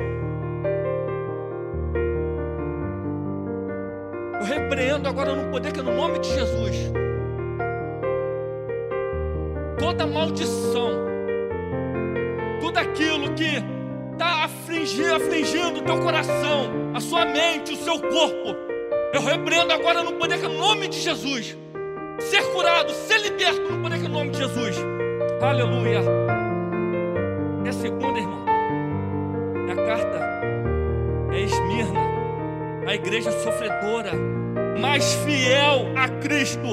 Eu 4.41 4.47
repreendo 4.47 5.07
agora 5.07 5.35
no 5.35 5.51
poder 5.51 5.71
que 5.71 5.81
é 5.81 5.83
no 5.83 5.95
nome 5.95 6.19
de 6.21 6.33
Jesus 6.33 7.08
toda 9.79 10.07
maldição, 10.07 10.91
tudo 12.61 12.79
aquilo 12.79 13.33
que 13.35 13.63
está 14.13 14.45
afligindo, 14.45 15.15
afligindo 15.15 15.79
o 15.81 15.83
teu 15.83 16.01
coração, 16.01 16.93
a 16.95 17.01
sua 17.01 17.25
mente, 17.25 17.73
o 17.73 17.77
seu 17.77 18.01
corpo, 18.01 18.57
eu 19.15 19.23
repreendo 19.23 19.73
agora 19.73 20.03
no 20.03 20.15
poder 20.15 20.39
que 20.39 20.45
é 20.45 20.49
o 20.49 20.59
nome 20.59 20.89
de 20.89 21.01
Jesus. 21.01 21.57
Ser 22.19 22.43
curado, 22.53 22.91
ser 22.93 23.19
liberto 23.21 23.73
no 23.73 23.81
poder 23.81 24.01
que 24.01 24.07
é 24.07 24.09
o 24.09 24.13
nome 24.13 24.31
de 24.31 24.39
Jesus. 24.39 24.77
Aleluia. 25.41 26.03
E 27.65 27.69
a 27.69 27.73
segunda, 27.73 28.19
irmão, 28.19 28.45
é 29.69 29.73
a 29.73 29.77
carta 29.77 30.29
é 31.33 31.41
Esmirna, 31.41 32.01
a 32.87 32.95
igreja 32.95 33.31
sofredora, 33.31 34.13
mais 34.81 35.15
fiel 35.25 35.87
a 35.97 36.09
Cristo. 36.09 36.69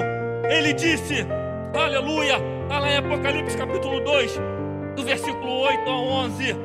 Ele 0.50 0.74
disse: 0.74 1.26
Aleluia 1.74 2.55
Está 2.66 2.80
lá 2.80 2.90
em 2.90 2.98
Apocalipse 2.98 3.56
capítulo 3.56 4.00
2, 4.00 4.42
do 4.96 5.04
versículo 5.04 5.60
8 5.60 5.88
a 5.88 5.98
11. 5.98 6.56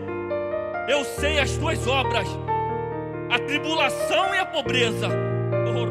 Eu 0.89 1.05
sei 1.05 1.39
as 1.39 1.55
tuas 1.59 1.87
obras, 1.87 2.27
a 3.31 3.39
tribulação 3.39 4.35
e 4.35 4.39
a 4.39 4.47
pobreza. 4.47 5.09
Oh, 5.69 5.83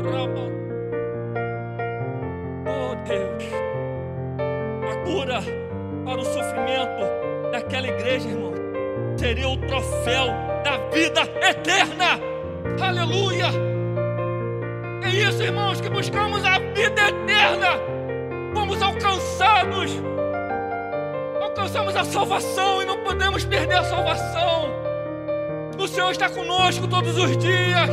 oh 2.65 2.95
Deus, 3.07 3.43
a 4.91 4.95
cura 5.05 5.41
para 6.03 6.19
o 6.19 6.25
sofrimento 6.25 7.51
daquela 7.51 7.87
igreja, 7.87 8.29
irmão, 8.29 8.53
seria 9.15 9.47
o 9.47 9.57
troféu 9.57 10.25
da 10.63 10.77
vida 10.91 11.21
eterna. 11.47 12.19
Aleluia! 12.81 13.45
É 15.03 15.09
isso, 15.09 15.43
irmãos, 15.43 15.79
que 15.79 15.89
buscamos 15.89 16.43
a 16.43 16.57
vida 16.57 17.09
eterna 17.09 17.99
fomos 18.53 18.81
alcançados. 18.99 19.91
Alcançamos 21.41 21.95
a 21.95 22.03
salvação 22.03 22.81
e 22.81 22.85
não 22.85 23.03
podemos 23.03 23.45
perder 23.45 23.77
a 23.77 23.83
salvação. 23.83 24.69
O 25.77 25.87
Senhor 25.87 26.11
está 26.11 26.29
conosco 26.29 26.87
todos 26.87 27.17
os 27.17 27.37
dias. 27.37 27.89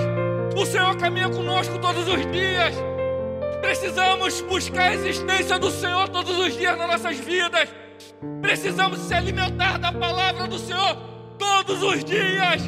O 0.57 0.67
Senhor 0.67 0.97
caminha 0.97 1.29
conosco 1.29 1.79
todos 1.79 2.09
os 2.09 2.27
dias. 2.33 2.75
Precisamos 3.61 4.41
buscar 4.43 4.91
a 4.91 4.95
existência 4.95 5.59
do 5.59 5.71
Senhor 5.71 6.09
todos 6.09 6.37
os 6.39 6.57
dias 6.57 6.77
nas 6.77 6.89
nossas 6.89 7.19
vidas. 7.19 7.69
Precisamos 8.41 8.99
se 9.01 9.15
alimentar 9.15 9.79
da 9.79 9.93
palavra 9.93 10.47
do 10.49 10.59
Senhor 10.59 10.97
todos 11.39 11.83
os 11.83 12.05
dias. 12.05 12.63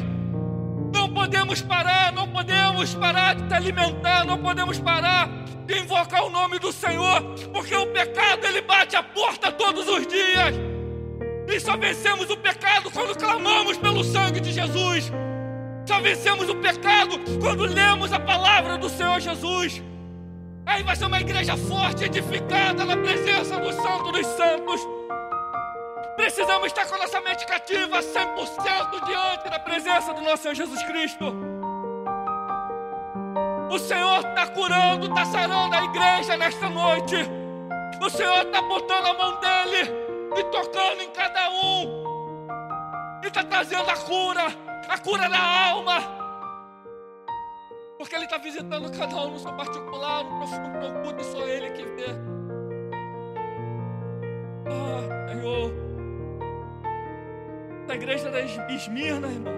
Não 0.93 1.09
podemos 1.09 1.61
parar, 1.61 2.13
não 2.13 2.27
podemos 2.27 2.58
parar 2.95 3.35
de 3.35 3.47
te 3.47 3.53
alimentar, 3.53 4.25
não 4.25 4.37
podemos 4.37 4.79
parar 4.79 5.29
de 5.65 5.77
invocar 5.77 6.23
o 6.23 6.29
nome 6.29 6.57
do 6.57 6.71
Senhor, 6.71 7.21
porque 7.53 7.75
o 7.75 7.87
pecado 7.87 8.45
ele 8.45 8.61
bate 8.61 8.95
a 8.95 9.03
porta 9.03 9.51
todos 9.51 9.87
os 9.87 10.07
dias. 10.07 10.55
E 11.47 11.59
só 11.59 11.77
vencemos 11.77 12.29
o 12.29 12.37
pecado 12.37 12.89
quando 12.91 13.15
clamamos 13.15 13.77
pelo 13.77 14.03
sangue 14.03 14.39
de 14.39 14.51
Jesus. 14.51 15.11
Só 15.85 15.99
vencemos 15.99 16.49
o 16.49 16.55
pecado 16.55 17.19
quando 17.39 17.65
lemos 17.65 18.11
a 18.13 18.19
palavra 18.19 18.77
do 18.77 18.89
Senhor 18.89 19.19
Jesus. 19.19 19.83
Aí 20.65 20.83
vai 20.83 20.95
ser 20.95 21.05
uma 21.05 21.19
igreja 21.19 21.57
forte, 21.57 22.03
edificada 22.03 22.85
na 22.85 22.95
presença 22.95 23.59
do 23.59 23.73
Santo 23.73 24.11
dos 24.11 24.25
Santos. 24.25 24.81
Precisamos 26.15 26.67
estar 26.67 26.85
com 26.85 26.95
a 26.95 26.99
nossa 26.99 27.21
mente 27.21 27.45
cativa 27.45 27.99
100% 27.99 29.05
diante 29.05 29.49
da 29.49 29.59
presença 29.59 30.13
do 30.13 30.21
nosso 30.21 30.43
Senhor 30.43 30.55
Jesus 30.55 30.83
Cristo. 30.83 31.58
O 33.69 33.77
Senhor 33.77 34.19
está 34.19 34.47
curando, 34.47 35.05
está 35.05 35.25
sarando 35.25 35.75
a 35.75 35.83
igreja 35.83 36.35
nesta 36.35 36.67
noite. 36.69 37.15
O 38.01 38.09
Senhor 38.09 38.45
está 38.45 38.61
botando 38.63 39.05
a 39.05 39.13
mão 39.13 39.39
dele 39.39 39.91
e 40.37 40.43
tocando 40.45 41.01
em 41.01 41.11
cada 41.11 41.49
um. 41.51 42.47
E 43.23 43.27
está 43.27 43.43
trazendo 43.43 43.87
a 43.87 43.95
cura, 43.95 44.47
a 44.87 44.97
cura 44.97 45.29
da 45.29 45.69
alma. 45.69 46.01
Porque 47.99 48.15
Ele 48.15 48.25
está 48.25 48.37
visitando 48.37 48.89
cada 48.97 49.15
um 49.17 49.31
no 49.31 49.39
seu 49.39 49.53
particular, 49.53 50.23
no 50.23 50.37
profundo, 50.37 50.79
no 50.79 50.99
oculto, 50.99 51.21
e 51.21 51.23
só 51.25 51.47
Ele 51.47 51.69
que 51.71 51.83
vê. 51.83 52.05
Ah, 54.65 55.29
Senhor. 55.29 55.71
Essa 57.83 57.95
igreja 57.95 58.31
da 58.31 58.41
Esmirna, 58.41 59.27
irmão, 59.27 59.53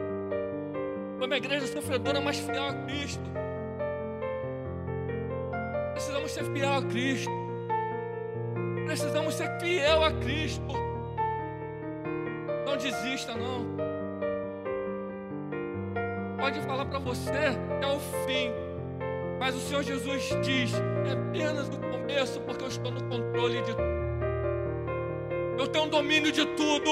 foi 1.18 1.28
uma 1.28 1.38
igreja 1.38 1.68
sofredora, 1.68 2.20
mas 2.20 2.40
fiel 2.40 2.66
a 2.66 2.74
Cristo. 2.74 3.32
Precisamos 6.02 6.32
ser 6.32 6.46
fiel 6.46 6.74
a 6.74 6.82
Cristo. 6.82 7.32
Precisamos 8.88 9.36
ser 9.36 9.60
fiel 9.60 10.04
a 10.04 10.12
Cristo. 10.14 10.74
Não 12.66 12.76
desista, 12.76 13.36
não 13.36 13.92
pode 16.40 16.60
falar 16.62 16.86
para 16.86 16.98
você 16.98 17.30
é 17.30 17.86
o 17.86 18.00
fim. 18.26 18.52
Mas 19.40 19.56
o 19.56 19.60
Senhor 19.60 19.84
Jesus 19.84 20.30
diz: 20.42 20.74
é 20.74 21.12
apenas 21.12 21.68
o 21.68 21.78
começo, 21.78 22.42
porque 22.42 22.64
eu 22.64 22.70
estou 22.70 22.92
no 22.92 23.04
controle 23.04 23.62
de 23.62 23.76
tudo. 23.76 24.02
Eu 25.60 25.68
tenho 25.68 25.86
domínio 25.86 26.32
de 26.32 26.48
tudo. 26.48 26.90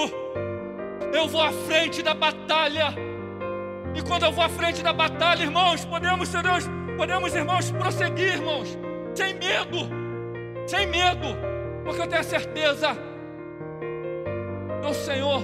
Eu 1.12 1.26
vou 1.26 1.42
à 1.42 1.50
frente 1.50 2.00
da 2.00 2.14
batalha. 2.14 2.94
E 3.92 4.02
quando 4.02 4.22
eu 4.22 4.30
vou 4.30 4.44
à 4.44 4.48
frente 4.48 4.84
da 4.84 4.92
batalha, 4.92 5.42
irmãos, 5.42 5.84
podemos, 5.84 6.30
podemos, 6.96 7.34
irmãos, 7.34 7.72
prosseguir, 7.72 8.34
irmãos, 8.34 8.78
sem 9.14 9.34
medo, 9.34 9.78
sem 10.66 10.86
medo, 10.86 11.36
porque 11.84 12.02
eu 12.02 12.06
tenho 12.06 12.20
a 12.20 12.24
certeza 12.24 12.88
que 14.80 14.86
o 14.86 14.94
Senhor 14.94 15.42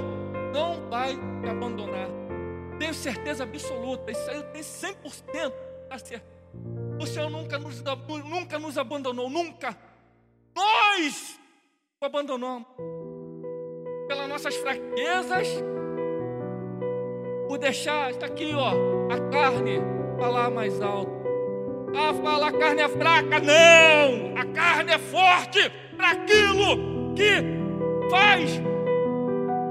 não 0.52 0.88
vai 0.88 1.14
te 1.14 1.49
abandonar. 1.49 2.08
Tenho 2.78 2.94
certeza 2.94 3.44
absoluta, 3.44 4.11
isso 4.11 4.30
aí 4.30 4.37
eu 4.37 4.42
tenho 4.44 4.64
100% 4.64 5.52
da 5.88 5.99
certeza. 5.99 6.37
O 7.00 7.06
Senhor 7.06 7.30
nunca 7.30 7.58
nos, 7.58 7.82
nunca 8.25 8.58
nos 8.58 8.78
abandonou, 8.78 9.28
nunca. 9.28 9.76
Nós 10.54 11.38
o 12.00 12.04
abandonamos. 12.04 12.66
Pelas 14.08 14.28
nossas 14.28 14.54
fraquezas, 14.56 15.49
por 17.49 17.58
deixar, 17.58 18.11
está 18.11 18.26
aqui, 18.26 18.52
ó, 18.54 18.70
a 19.12 19.30
carne 19.30 19.80
falar 20.18 20.50
mais 20.50 20.80
alto. 20.80 21.15
Ah, 21.99 22.12
fala, 22.12 22.49
a 22.49 22.53
carne 22.53 22.83
é 22.83 22.88
fraca. 22.88 23.41
Não! 23.41 24.37
A 24.37 24.45
carne 24.45 24.93
é 24.93 24.99
forte 24.99 25.73
para 25.97 26.11
aquilo 26.11 27.15
que 27.15 28.11
faz 28.11 28.61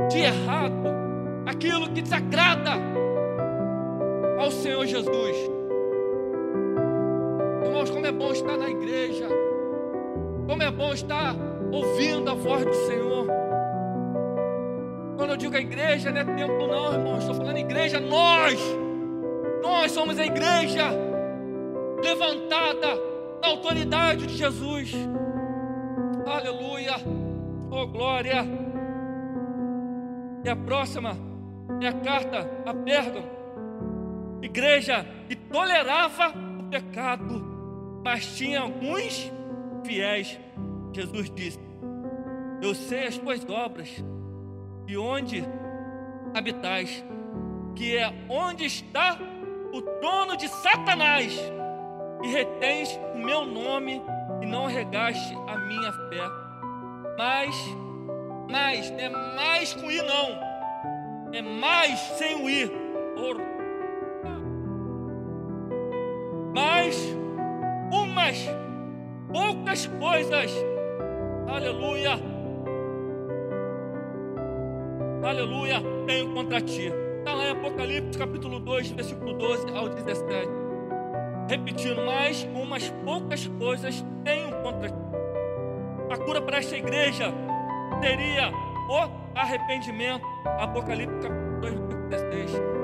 de 0.10 0.20
errado, 0.20 0.88
aquilo 1.46 1.88
que 1.92 2.02
desagrada 2.02 2.72
ao 4.40 4.50
Senhor 4.50 4.88
Jesus. 4.88 5.36
Irmãos, 7.64 7.92
como 7.92 8.06
é 8.08 8.12
bom 8.12 8.32
estar 8.32 8.58
na 8.58 8.70
igreja, 8.72 9.28
como 10.48 10.64
é 10.64 10.72
bom 10.72 10.94
estar 10.94 11.36
ouvindo 11.72 12.32
a 12.32 12.34
voz 12.34 12.66
do 12.66 12.74
Senhor. 12.74 13.28
Quando 15.16 15.30
eu 15.30 15.38
digo 15.38 15.56
a 15.56 15.60
igreja, 15.60 16.12
não 16.12 16.22
é 16.22 16.24
templo, 16.24 16.68
não, 16.68 16.94
irmãos, 16.94 17.20
estou 17.20 17.36
falando 17.36 17.58
igreja, 17.58 18.00
nós, 18.00 18.60
nós 19.62 19.92
somos 19.92 20.18
a 20.18 20.26
igreja 20.26 21.05
levantada 22.04 22.96
na 23.42 23.48
autoridade 23.48 24.28
de 24.28 24.36
Jesus. 24.36 24.94
Aleluia, 26.26 26.96
oh 27.72 27.88
glória. 27.88 28.46
E 30.44 30.50
a 30.50 30.56
próxima 30.56 31.18
é 31.82 31.88
a 31.88 31.94
carta 31.94 32.50
a 32.66 32.74
Pérgamo 32.74 33.36
igreja 34.46 35.06
que 35.28 35.36
tolerava 35.36 36.34
o 36.60 36.70
pecado, 36.70 38.02
mas 38.04 38.38
tinha 38.38 38.62
alguns 38.62 39.32
fiéis. 39.84 40.40
Jesus 40.94 41.30
disse: 41.32 41.60
Eu 42.62 42.74
sei 42.74 43.08
as 43.08 43.18
tuas 43.18 43.46
obras 43.50 44.04
e 44.88 44.96
onde 44.96 45.44
habitais, 46.34 47.04
que 47.76 47.98
é 47.98 48.14
onde 48.30 48.66
está 48.66 49.18
o 49.74 49.82
trono 49.82 50.38
de 50.38 50.48
Satanás, 50.48 51.38
e 52.26 52.32
retens 52.32 53.00
o 53.14 53.18
meu 53.20 53.46
nome 53.46 54.02
e 54.42 54.46
não 54.48 54.66
regaste 54.66 55.36
a 55.48 55.58
minha 55.60 55.92
fé. 55.92 56.24
Mas, 57.18 57.56
não 58.50 59.00
é 59.00 59.10
mais 59.36 59.74
com 59.76 59.92
i 59.92 60.02
não, 60.02 61.34
é 61.34 61.42
mais 61.42 62.00
sem 62.18 62.44
o 62.44 62.50
i. 62.50 62.72
Mas 66.54 66.98
umas 67.92 68.50
poucas 69.32 69.88
coisas, 69.88 70.52
aleluia, 71.48 72.12
aleluia, 75.24 75.76
tenho 76.08 76.34
contra 76.34 76.60
ti. 76.60 76.92
Está 77.20 77.34
lá 77.34 77.46
em 77.46 77.52
Apocalipse 77.52 78.18
capítulo 78.18 78.60
2, 78.60 78.92
versículo 78.92 79.34
12 79.34 79.70
ao 79.76 79.90
17. 79.90 80.65
Repetindo, 81.48 82.06
mas 82.06 82.44
umas 82.54 82.90
poucas 83.04 83.48
coisas 83.48 84.04
tenho 84.24 84.52
contra 84.62 84.90
ti. 84.90 84.96
A 86.10 86.18
cura 86.18 86.42
para 86.42 86.58
esta 86.58 86.76
igreja 86.76 87.32
seria 88.02 88.52
o 88.90 89.38
arrependimento. 89.38 90.26
Apocalipse 90.60 91.20
capítulo 91.20 91.62
2, 91.62 91.74
versículo 91.74 92.10
16. 92.10 92.75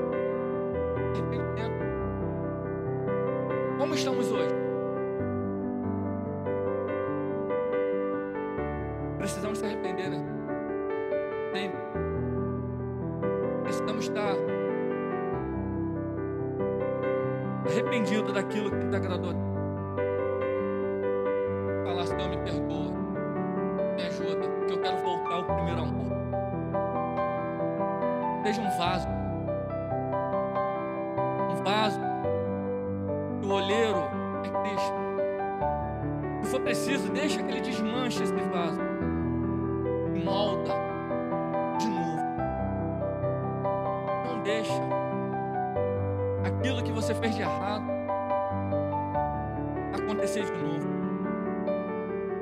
Acontecer 50.12 50.44
de 50.44 50.58
novo. 50.58 50.86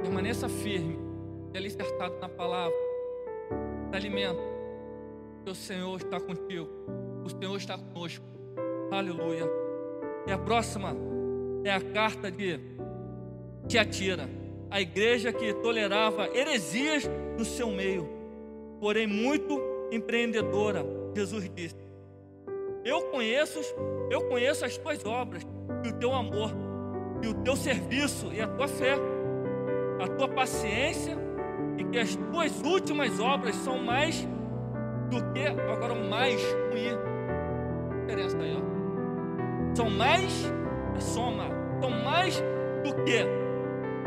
Permaneça 0.03 0.49
firme 0.49 0.99
e 1.55 1.57
alicerçado 1.57 2.19
na 2.21 2.29
palavra. 2.29 2.77
Se 3.91 3.97
alimenta. 3.97 4.41
O 5.49 5.55
Senhor 5.55 5.97
está 5.97 6.21
contigo. 6.21 6.69
O 7.25 7.29
Senhor 7.31 7.57
está 7.57 7.79
conosco. 7.79 8.25
Aleluia. 8.91 9.49
E 10.27 10.33
a 10.33 10.39
próxima 10.39 10.97
é 11.65 11.73
a 11.73 11.81
carta 11.81 12.31
de 12.31 12.59
Tiatira, 13.69 14.29
a 14.71 14.81
igreja 14.81 15.33
que 15.33 15.55
tolerava 15.55 16.29
heresias 16.37 17.09
no 17.39 17.45
seu 17.45 17.71
meio, 17.71 18.09
porém 18.81 19.07
muito 19.07 19.61
empreendedora. 19.93 20.85
Jesus 21.15 21.49
disse: 21.55 21.77
Eu 22.85 23.03
conheço, 23.11 23.61
eu 24.11 24.29
conheço 24.29 24.65
as 24.65 24.77
tuas 24.77 25.05
obras, 25.05 25.47
e 25.85 25.89
o 25.89 25.99
teu 25.99 26.13
amor, 26.13 26.53
e 27.23 27.29
o 27.29 27.35
teu 27.35 27.57
serviço, 27.57 28.33
e 28.33 28.41
a 28.41 28.47
tua 28.47 28.69
fé, 28.69 28.97
a 30.03 30.09
tua 30.09 30.29
paciência, 30.29 31.17
e 31.77 31.85
que 31.85 31.99
as 31.99 32.17
tuas 32.17 32.61
últimas 32.63 33.21
obras 33.21 33.55
são 33.57 33.79
mais 33.83 34.27
do 35.11 35.33
que 35.33 35.47
agora 35.47 35.95
mais 35.95 36.43
ruim. 36.71 36.97
Diferença 38.07 38.39
aí, 38.39 38.57
ó 38.57 38.81
são 39.75 39.89
mais, 39.89 40.53
soma, 40.99 41.47
são 41.81 41.91
mais 41.91 42.43
do 42.85 42.95
que 43.05 43.25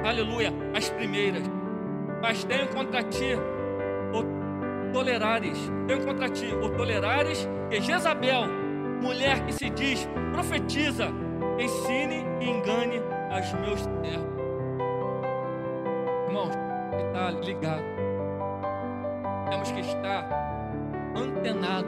aleluia, 0.05 0.53
as 0.75 0.89
primeiras. 0.89 1.43
Mas 2.21 2.43
tenho 2.43 2.67
contra 2.69 3.03
ti 3.03 3.35
o 4.13 4.91
tolerares, 4.91 5.57
tenho 5.87 6.05
contra 6.05 6.29
ti 6.29 6.53
o 6.53 6.69
tolerares 6.69 7.47
que 7.69 7.81
Jezabel, 7.81 8.47
mulher 9.01 9.45
que 9.45 9.53
se 9.53 9.69
diz 9.69 10.07
profetiza, 10.31 11.07
ensine 11.59 12.25
e 12.39 12.49
engane 12.49 13.01
aos 13.31 13.53
meus 13.53 13.81
servos. 13.81 14.33
Irmãos, 16.27 16.53
está 16.97 17.31
ligado. 17.31 17.83
Temos 19.49 19.71
que 19.71 19.79
estar 19.81 20.27
antenado. 21.15 21.87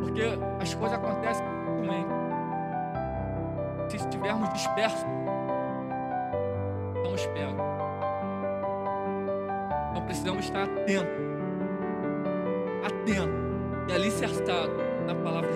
Porque 0.00 0.22
as 0.60 0.74
coisas 0.74 0.98
acontecem 0.98 1.44
também. 1.80 2.06
Se 3.88 3.96
estivermos 3.96 4.52
dispersos, 4.52 5.04
estamos 6.96 7.26
pegos. 7.26 7.62
Então 9.90 10.02
precisamos 10.04 10.44
estar 10.44 10.62
atentos. 10.62 11.32
Atento 12.84 13.42
e 13.88 13.92
alicerçado 13.92 14.72
na 15.06 15.14
palavra 15.14 15.51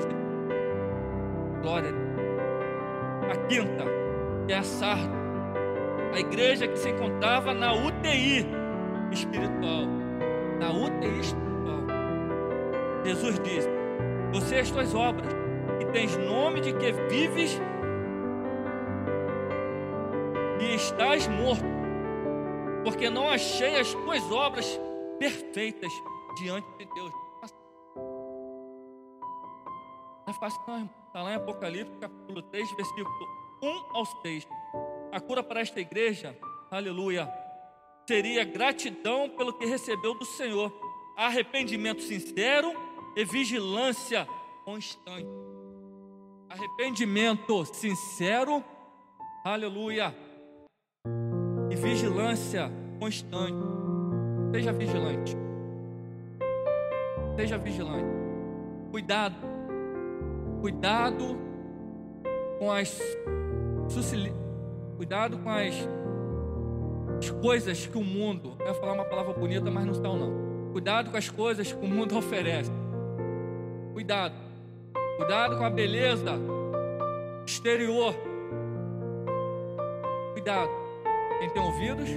Quinta, 3.48 3.84
que 4.46 4.52
é 4.52 4.58
a 4.58 4.62
sarda. 4.62 5.16
A 6.12 6.20
igreja 6.20 6.66
que 6.66 6.78
se 6.78 6.88
encontrava 6.88 7.52
na 7.52 7.72
UTI 7.72 8.46
espiritual. 9.12 9.86
Na 10.58 10.70
UTI 10.70 11.20
espiritual. 11.20 11.46
Jesus 13.04 13.38
disse: 13.40 13.68
Você 14.32 14.56
as 14.56 14.70
tuas 14.70 14.94
obras, 14.94 15.30
e 15.80 15.84
tens 15.92 16.16
nome 16.16 16.60
de 16.60 16.72
que 16.72 16.92
vives 17.08 17.60
e 20.60 20.74
estás 20.74 21.28
morto, 21.28 21.64
porque 22.82 23.10
não 23.10 23.28
achei 23.28 23.78
as 23.78 23.92
tuas 23.92 24.22
obras 24.32 24.80
perfeitas 25.18 25.92
diante 26.36 26.66
de 26.78 26.86
Deus. 26.94 27.25
Fácil, 30.36 30.60
não, 30.66 30.74
irmão. 30.74 30.90
Está 31.06 31.22
lá 31.22 31.32
em 31.32 31.36
Apocalipse, 31.36 31.92
capítulo 31.98 32.42
3, 32.42 32.76
versículo 32.76 33.28
1 33.62 33.96
ao 33.96 34.06
6. 34.22 34.46
A 35.12 35.20
cura 35.20 35.42
para 35.42 35.60
esta 35.60 35.80
igreja, 35.80 36.36
aleluia, 36.70 37.28
seria 38.06 38.44
gratidão 38.44 39.30
pelo 39.30 39.52
que 39.52 39.66
recebeu 39.66 40.14
do 40.18 40.24
Senhor, 40.24 40.72
arrependimento 41.16 42.02
sincero 42.02 42.72
e 43.16 43.24
vigilância 43.24 44.26
constante. 44.64 45.26
Arrependimento 46.48 47.64
sincero, 47.74 48.62
aleluia, 49.44 50.14
e 51.70 51.76
vigilância 51.76 52.70
constante. 53.00 53.64
Seja 54.52 54.72
vigilante. 54.72 55.36
Seja 57.36 57.58
vigilante. 57.58 58.06
Cuidado. 58.90 59.55
Cuidado 60.66 61.38
com 62.58 62.72
as 62.72 63.00
cuidado 64.96 65.38
com 65.38 65.48
as, 65.48 65.88
as 67.18 67.30
coisas 67.40 67.86
que 67.86 67.96
o 67.96 68.02
mundo, 68.02 68.56
ia 68.66 68.74
falar 68.74 68.94
uma 68.94 69.04
palavra 69.04 69.32
bonita, 69.32 69.70
mas 69.70 69.86
não 69.86 69.94
são 69.94 70.18
não. 70.18 70.72
Cuidado 70.72 71.12
com 71.12 71.16
as 71.16 71.30
coisas 71.30 71.72
que 71.72 71.86
o 71.86 71.88
mundo 71.88 72.18
oferece. 72.18 72.72
Cuidado. 73.92 74.34
Cuidado 75.18 75.56
com 75.56 75.64
a 75.64 75.70
beleza 75.70 76.32
exterior. 77.46 78.12
Cuidado. 80.32 80.70
Quem 81.38 81.50
tem 81.50 81.62
ouvidos, 81.62 82.10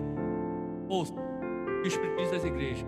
ouça 0.90 1.14
o 1.14 1.86
Espírito 1.86 2.32
das 2.32 2.44
igrejas. 2.44 2.88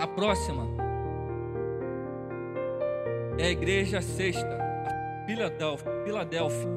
A 0.00 0.06
próxima 0.06 0.87
é 3.38 3.46
a 3.46 3.50
igreja 3.50 4.00
sexta, 4.02 4.46
a 4.46 5.26
Filadélfia. 5.26 5.92
Filadélfia. 6.04 6.68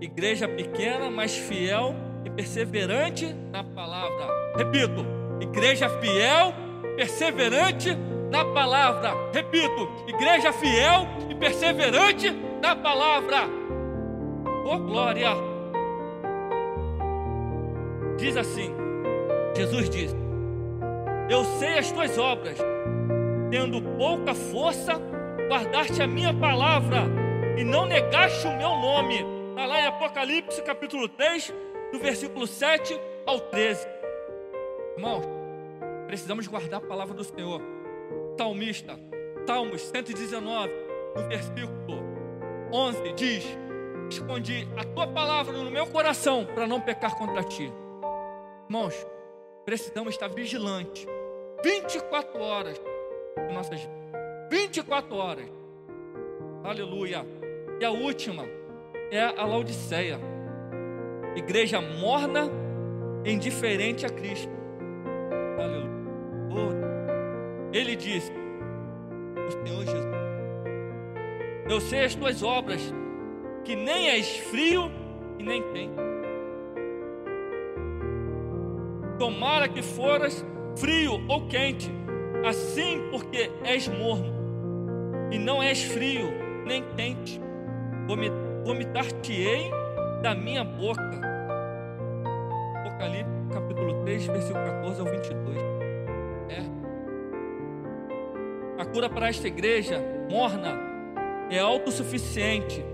Igreja 0.00 0.48
pequena, 0.48 1.10
mas 1.10 1.36
fiel 1.36 1.94
e 2.24 2.30
perseverante 2.30 3.34
na 3.52 3.62
palavra. 3.62 4.26
Repito, 4.56 5.04
igreja 5.40 5.88
fiel, 5.88 6.54
perseverante 6.96 7.94
na 8.30 8.44
palavra. 8.44 9.12
Repito, 9.32 9.88
igreja 10.08 10.52
fiel 10.52 11.06
e 11.28 11.34
perseverante 11.34 12.30
na 12.60 12.74
palavra. 12.74 13.48
Oh 14.66 14.78
glória! 14.78 15.30
Diz 18.16 18.36
assim: 18.36 18.74
Jesus 19.54 19.90
diz: 19.90 20.16
Eu 21.28 21.44
sei 21.44 21.78
as 21.78 21.92
tuas 21.92 22.18
obras, 22.18 22.58
tendo 23.50 23.82
pouca 23.96 24.34
força, 24.34 25.00
guardaste 25.48 26.02
a 26.02 26.06
minha 26.06 26.32
palavra 26.32 27.04
e 27.56 27.64
não 27.64 27.86
negaste 27.86 28.46
o 28.46 28.56
meu 28.56 28.70
nome. 28.70 29.24
Está 29.50 29.66
lá 29.66 29.80
em 29.80 29.86
Apocalipse 29.86 30.62
capítulo 30.62 31.08
3, 31.08 31.54
do 31.92 31.98
versículo 31.98 32.46
7 32.46 32.98
ao 33.26 33.40
13. 33.40 33.86
Irmãos, 34.96 35.24
precisamos 36.06 36.46
guardar 36.46 36.82
a 36.82 36.86
palavra 36.86 37.14
do 37.14 37.24
Senhor. 37.24 37.60
Salmista, 38.36 38.98
Salmos 39.46 39.82
119, 39.82 40.72
no 41.14 41.28
versículo 41.28 42.02
11, 42.72 43.12
diz: 43.12 43.44
Escondi 44.10 44.68
a 44.76 44.84
tua 44.84 45.06
palavra 45.06 45.56
no 45.56 45.70
meu 45.70 45.86
coração 45.86 46.44
para 46.44 46.66
não 46.66 46.80
pecar 46.80 47.16
contra 47.16 47.44
ti. 47.44 47.72
Irmãos, 48.68 49.06
precisamos 49.64 50.14
estar 50.14 50.28
vigilantes 50.28 51.06
24 51.62 52.40
horas 52.42 52.80
em 53.48 53.54
nossas 53.54 53.80
vidas. 53.80 54.03
24 54.50 55.16
horas. 55.16 55.46
Aleluia. 56.62 57.24
E 57.80 57.84
a 57.84 57.90
última 57.90 58.44
é 59.10 59.22
a 59.22 59.44
Laodiceia. 59.44 60.18
Igreja 61.36 61.80
morna, 61.80 62.50
indiferente 63.24 64.06
a 64.06 64.08
Cristo. 64.08 64.52
Aleluia. 65.58 65.94
Ele 67.72 67.96
disse: 67.96 68.32
O 68.32 69.50
Senhor 69.50 69.84
Jesus, 69.84 70.14
eu 71.68 71.80
sei 71.80 72.04
as 72.04 72.14
tuas 72.14 72.42
obras, 72.42 72.80
que 73.64 73.74
nem 73.74 74.10
és 74.10 74.38
frio 74.38 74.90
e 75.38 75.42
nem 75.42 75.62
quente. 75.72 75.94
Tomara 79.18 79.68
que 79.68 79.82
foras 79.82 80.44
frio 80.76 81.24
ou 81.28 81.46
quente, 81.46 81.90
assim 82.44 83.08
porque 83.10 83.50
és 83.64 83.88
morno, 83.88 84.33
e 85.34 85.38
não 85.38 85.60
és 85.60 85.82
frio 85.82 86.32
nem 86.64 86.84
quente, 86.96 87.40
vomitar-te-ei 88.64 89.68
da 90.22 90.32
minha 90.32 90.62
boca. 90.62 91.02
Apocalipse 92.76 93.32
capítulo 93.52 94.04
3, 94.04 94.26
versículo 94.28 94.64
14 94.64 95.00
ao 95.00 95.06
22. 95.06 95.58
É. 96.48 96.62
A 98.80 98.84
cura 98.86 99.10
para 99.10 99.28
esta 99.28 99.48
igreja 99.48 100.00
morna 100.30 100.80
é 101.50 101.58
autossuficiente, 101.58 102.84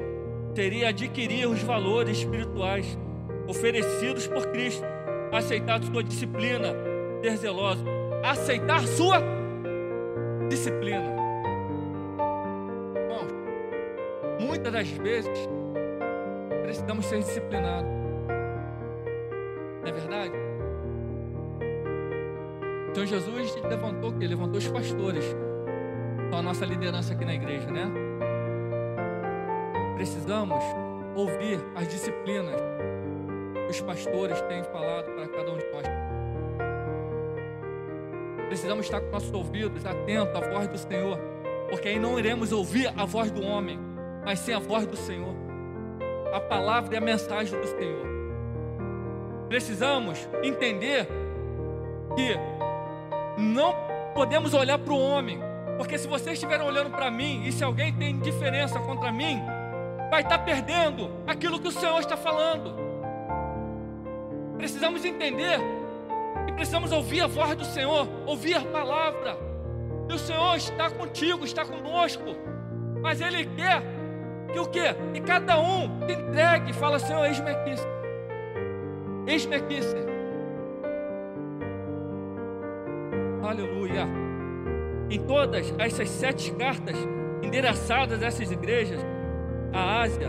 seria 0.54 0.88
adquirir 0.88 1.46
os 1.46 1.62
valores 1.62 2.18
espirituais 2.18 2.98
oferecidos 3.46 4.26
por 4.26 4.46
Cristo, 4.46 4.86
aceitar 5.30 5.82
sua 5.84 6.02
disciplina, 6.02 6.74
ser 7.22 7.36
zeloso, 7.36 7.84
aceitar 8.24 8.80
sua 8.86 9.22
disciplina. 10.48 11.19
Muitas 14.60 14.72
das 14.74 14.90
vezes 14.90 15.48
precisamos 16.62 17.06
ser 17.06 17.20
disciplinados. 17.20 17.90
Não 19.80 19.88
é 19.88 19.92
verdade? 19.92 20.34
Então 22.90 23.06
Jesus 23.06 23.56
levantou 23.62 24.12
quê? 24.12 24.26
Levantou 24.26 24.58
os 24.58 24.68
pastores. 24.68 25.24
São 26.28 26.40
a 26.40 26.42
nossa 26.42 26.66
liderança 26.66 27.14
aqui 27.14 27.24
na 27.24 27.34
igreja, 27.34 27.70
né? 27.70 27.90
Precisamos 29.94 30.62
ouvir 31.16 31.58
as 31.74 31.88
disciplinas 31.88 32.60
que 33.64 33.70
os 33.70 33.80
pastores 33.80 34.42
têm 34.42 34.62
falado 34.64 35.06
para 35.06 35.26
cada 35.26 35.52
um 35.52 35.56
de 35.56 35.64
nós. 35.72 35.86
Precisamos 38.48 38.84
estar 38.84 39.00
com 39.00 39.10
nossos 39.10 39.32
ouvidos 39.32 39.86
atentos 39.86 40.34
à 40.34 40.50
voz 40.50 40.68
do 40.68 40.76
Senhor, 40.76 41.18
porque 41.70 41.88
aí 41.88 41.98
não 41.98 42.18
iremos 42.18 42.52
ouvir 42.52 42.92
a 42.94 43.06
voz 43.06 43.30
do 43.30 43.42
homem, 43.42 43.89
mas 44.30 44.38
sim 44.38 44.52
a 44.52 44.60
voz 44.60 44.86
do 44.86 44.96
Senhor. 44.96 45.34
A 46.32 46.38
palavra 46.38 46.94
e 46.94 46.96
a 46.96 47.00
mensagem 47.00 47.60
do 47.60 47.66
Senhor. 47.66 48.06
Precisamos 49.48 50.20
entender 50.40 51.08
que 52.14 53.40
não 53.42 53.74
podemos 54.14 54.54
olhar 54.54 54.78
para 54.78 54.92
o 54.92 55.00
homem, 55.00 55.40
porque 55.76 55.98
se 55.98 56.06
vocês 56.06 56.34
estiverem 56.34 56.64
olhando 56.64 56.90
para 56.90 57.10
mim 57.10 57.42
e 57.44 57.50
se 57.50 57.64
alguém 57.64 57.92
tem 57.92 58.20
diferença 58.20 58.78
contra 58.78 59.10
mim, 59.10 59.42
vai 60.08 60.22
estar 60.22 60.38
perdendo 60.38 61.10
aquilo 61.26 61.58
que 61.58 61.66
o 61.66 61.72
Senhor 61.72 61.98
está 61.98 62.16
falando. 62.16 62.72
Precisamos 64.56 65.04
entender 65.04 65.58
que 66.46 66.52
precisamos 66.52 66.92
ouvir 66.92 67.22
a 67.22 67.26
voz 67.26 67.56
do 67.56 67.64
Senhor, 67.64 68.08
ouvir 68.26 68.54
a 68.54 68.64
palavra. 68.64 69.36
E 70.08 70.12
o 70.12 70.18
Senhor 70.20 70.54
está 70.54 70.88
contigo, 70.88 71.44
está 71.44 71.64
conosco. 71.64 72.36
Mas 73.02 73.20
Ele 73.20 73.44
quer 73.44 73.98
que 74.52 74.58
o 74.58 74.66
quê? 74.66 74.94
Que 75.14 75.20
cada 75.20 75.58
um 75.58 76.00
te 76.06 76.12
entregue 76.12 76.70
e 76.70 76.74
fala, 76.74 76.98
Senhor, 76.98 77.24
eis-me 77.24 77.50
aqui. 77.50 77.74
Eis-me 79.26 79.56
aqui, 79.56 79.82
Senhor. 79.82 80.10
Aleluia. 83.42 84.06
Em 85.08 85.20
todas 85.26 85.74
essas 85.78 86.08
sete 86.08 86.52
cartas 86.52 86.96
endereçadas 87.42 88.22
a 88.22 88.26
essas 88.26 88.50
igrejas, 88.50 89.00
a 89.72 90.02
Ásia, 90.02 90.28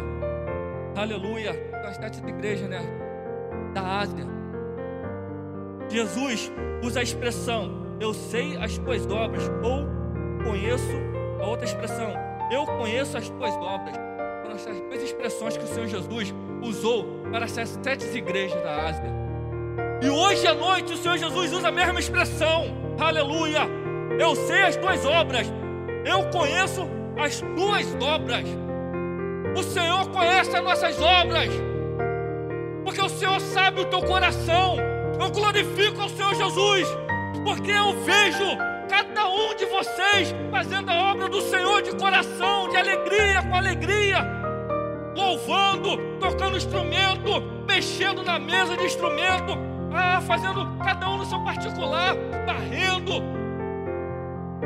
aleluia, 0.95 1.51
as 1.85 1.95
sete 1.97 2.19
igrejas, 2.27 2.67
né? 2.67 2.81
Da 3.73 3.99
Ásia. 3.99 4.25
Jesus 5.89 6.51
usa 6.81 6.99
a 6.99 7.03
expressão, 7.03 7.97
eu 7.99 8.13
sei 8.13 8.57
as 8.57 8.77
tuas 8.77 9.05
obras, 9.05 9.51
ou 9.61 9.85
conheço 10.43 10.91
a 11.39 11.45
outra 11.45 11.65
expressão, 11.65 12.13
eu 12.51 12.65
conheço 12.65 13.17
as 13.17 13.29
tuas 13.29 13.53
obras. 13.55 14.10
Foram 14.51 14.55
essas 14.55 15.03
expressões 15.03 15.55
que 15.55 15.63
o 15.63 15.67
Senhor 15.67 15.87
Jesus 15.87 16.33
usou 16.61 17.05
para 17.31 17.45
essas 17.45 17.79
sete 17.81 18.05
igrejas 18.17 18.61
da 18.61 18.87
Ásia. 18.87 19.09
E 20.01 20.09
hoje 20.09 20.45
à 20.45 20.53
noite 20.53 20.93
o 20.93 20.97
Senhor 20.97 21.17
Jesus 21.17 21.53
usa 21.53 21.69
a 21.69 21.71
mesma 21.71 21.99
expressão, 21.99 22.65
aleluia. 22.99 23.61
Eu 24.19 24.35
sei 24.35 24.63
as 24.63 24.75
tuas 24.75 25.05
obras, 25.05 25.47
eu 26.05 26.29
conheço 26.31 26.81
as 27.17 27.39
tuas 27.39 27.95
obras. 28.01 28.43
O 29.55 29.63
Senhor 29.63 30.09
conhece 30.09 30.55
as 30.55 30.63
nossas 30.63 31.01
obras, 31.01 31.49
porque 32.83 33.01
o 33.01 33.09
Senhor 33.09 33.39
sabe 33.39 33.81
o 33.81 33.85
teu 33.85 34.01
coração. 34.01 34.75
Eu 35.17 35.31
glorifico 35.31 36.01
ao 36.01 36.09
Senhor 36.09 36.35
Jesus, 36.35 36.87
porque 37.45 37.71
eu 37.71 37.93
vejo 38.01 38.57
cada 38.89 39.29
um 39.29 39.55
de 39.55 39.65
vocês 39.67 40.35
fazendo 40.49 40.89
a 40.89 41.11
obra 41.11 41.29
do 41.29 41.41
Senhor 41.41 41.81
de 41.81 41.95
coração, 41.95 42.67
de 42.67 42.75
alegria, 42.75 43.41
com 43.43 43.55
alegria, 43.55 44.40
louvando, 45.15 45.97
tocando 46.19 46.57
instrumento, 46.57 47.41
mexendo 47.67 48.23
na 48.23 48.39
mesa 48.39 48.75
de 48.77 48.85
instrumento, 48.85 49.57
ah, 49.93 50.21
fazendo 50.21 50.77
cada 50.83 51.09
um 51.09 51.17
no 51.17 51.25
seu 51.25 51.39
particular, 51.43 52.15
varrendo, 52.45 53.13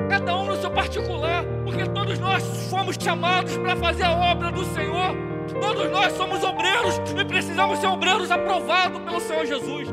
cada 0.10 0.36
um 0.36 0.45
no 0.45 0.55
seu 0.55 0.71
particular, 0.71 1.43
porque 1.63 1.86
todos 1.89 2.19
nós 2.19 2.43
fomos 2.69 2.95
chamados 2.99 3.58
para 3.58 3.75
fazer 3.75 4.03
a 4.03 4.12
obra 4.12 4.51
do 4.51 4.63
Senhor. 4.65 5.15
Todos 5.62 5.91
nós 5.91 6.12
somos 6.13 6.43
obreiros 6.43 6.99
e 7.17 7.25
precisamos 7.25 7.79
ser 7.79 7.88
obreiros 7.88 8.31
aprovados 8.31 8.99
pelo 8.99 9.19
Senhor 9.19 9.45
Jesus. 9.45 9.88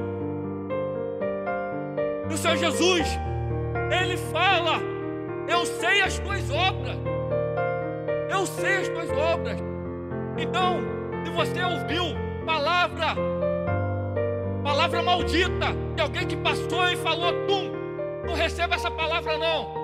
E 2.28 2.34
o 2.34 2.36
Senhor 2.36 2.56
Jesus, 2.56 3.06
Ele 3.90 4.16
fala: 4.16 4.80
Eu 5.48 5.64
sei 5.66 6.02
as 6.02 6.18
tuas 6.18 6.50
obras. 6.50 6.96
Eu 8.30 8.46
sei 8.46 8.76
as 8.78 8.88
tuas 8.88 9.10
obras. 9.10 9.71
Então, 10.38 10.81
se 11.25 11.31
você 11.31 11.62
ouviu 11.62 12.05
palavra, 12.47 13.14
palavra 14.64 15.03
maldita, 15.03 15.66
de 15.95 16.03
alguém 16.03 16.27
que 16.27 16.37
passou 16.37 16.88
e 16.90 16.97
falou, 16.97 17.33
tum, 17.47 17.71
não 18.27 18.35
receba 18.35 18.75
essa 18.75 18.90
palavra 18.90 19.37
não. 19.37 19.83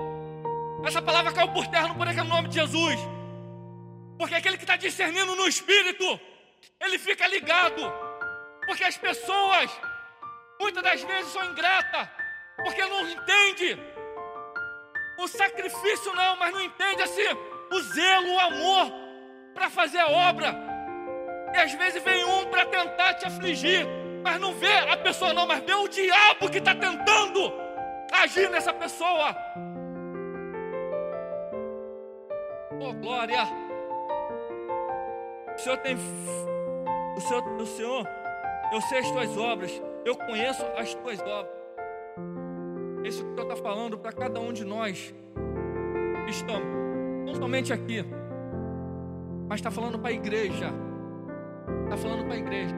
Essa 0.85 1.01
palavra 1.01 1.31
caiu 1.31 1.49
por 1.49 1.67
terra, 1.67 1.89
não 1.89 1.95
pode 1.95 2.15
no 2.15 2.23
nome 2.23 2.47
de 2.47 2.55
Jesus. 2.55 2.99
Porque 4.17 4.35
aquele 4.35 4.57
que 4.57 4.63
está 4.63 4.75
discernindo 4.75 5.35
no 5.35 5.47
Espírito, 5.47 6.19
ele 6.81 6.97
fica 6.97 7.27
ligado. 7.27 7.81
Porque 8.65 8.83
as 8.83 8.97
pessoas, 8.97 9.69
muitas 10.59 10.83
das 10.83 11.01
vezes, 11.03 11.31
são 11.31 11.43
ingratas. 11.45 12.07
Porque 12.57 12.85
não 12.85 13.09
entende 13.09 13.77
o 15.17 15.27
sacrifício, 15.27 16.13
não, 16.13 16.37
mas 16.37 16.53
não 16.53 16.61
entende 16.61 17.01
assim, 17.01 17.23
o 17.71 17.79
zelo, 17.81 18.33
o 18.33 18.39
amor 18.39 19.08
para 19.59 19.69
fazer 19.69 19.99
a 19.99 20.09
obra. 20.09 20.55
E 21.53 21.57
às 21.57 21.73
vezes 21.73 22.01
vem 22.01 22.23
um 22.23 22.45
para 22.45 22.65
tentar 22.65 23.15
te 23.15 23.27
afligir, 23.27 23.85
mas 24.23 24.39
não 24.39 24.53
vê 24.53 24.73
a 24.89 24.95
pessoa, 24.95 25.33
não, 25.33 25.45
mas 25.45 25.61
vê 25.63 25.73
o 25.73 25.87
diabo 25.89 26.49
que 26.49 26.59
está 26.59 26.73
tentando 26.73 27.51
agir 28.13 28.49
nessa 28.49 28.73
pessoa. 28.73 29.35
Oh, 32.79 32.93
glória! 32.93 33.43
O 35.53 35.59
Senhor 35.59 35.77
tem. 35.79 35.97
O 37.17 37.19
Senhor, 37.19 37.43
o 37.59 37.65
Senhor, 37.65 38.07
eu 38.71 38.81
sei 38.81 38.99
as 38.99 39.11
tuas 39.11 39.37
obras, 39.37 39.81
eu 40.05 40.15
conheço 40.15 40.65
as 40.77 40.93
tuas 40.93 41.19
obras. 41.19 41.59
Isso 43.03 43.25
que 43.25 43.31
o 43.31 43.35
Senhor 43.35 43.51
está 43.51 43.55
falando 43.57 43.97
para 43.97 44.13
cada 44.13 44.39
um 44.39 44.53
de 44.53 44.63
nós 44.63 45.13
que 46.23 46.31
estamos, 46.31 47.25
não 47.25 47.35
somente 47.35 47.73
aqui, 47.73 48.05
mas 49.49 49.59
está 49.59 49.71
falando 49.71 49.97
para 49.97 50.09
a 50.09 50.13
igreja. 50.13 50.71
Está 51.85 51.97
falando 51.97 52.23
para 52.25 52.35
a 52.35 52.37
igreja. 52.37 52.75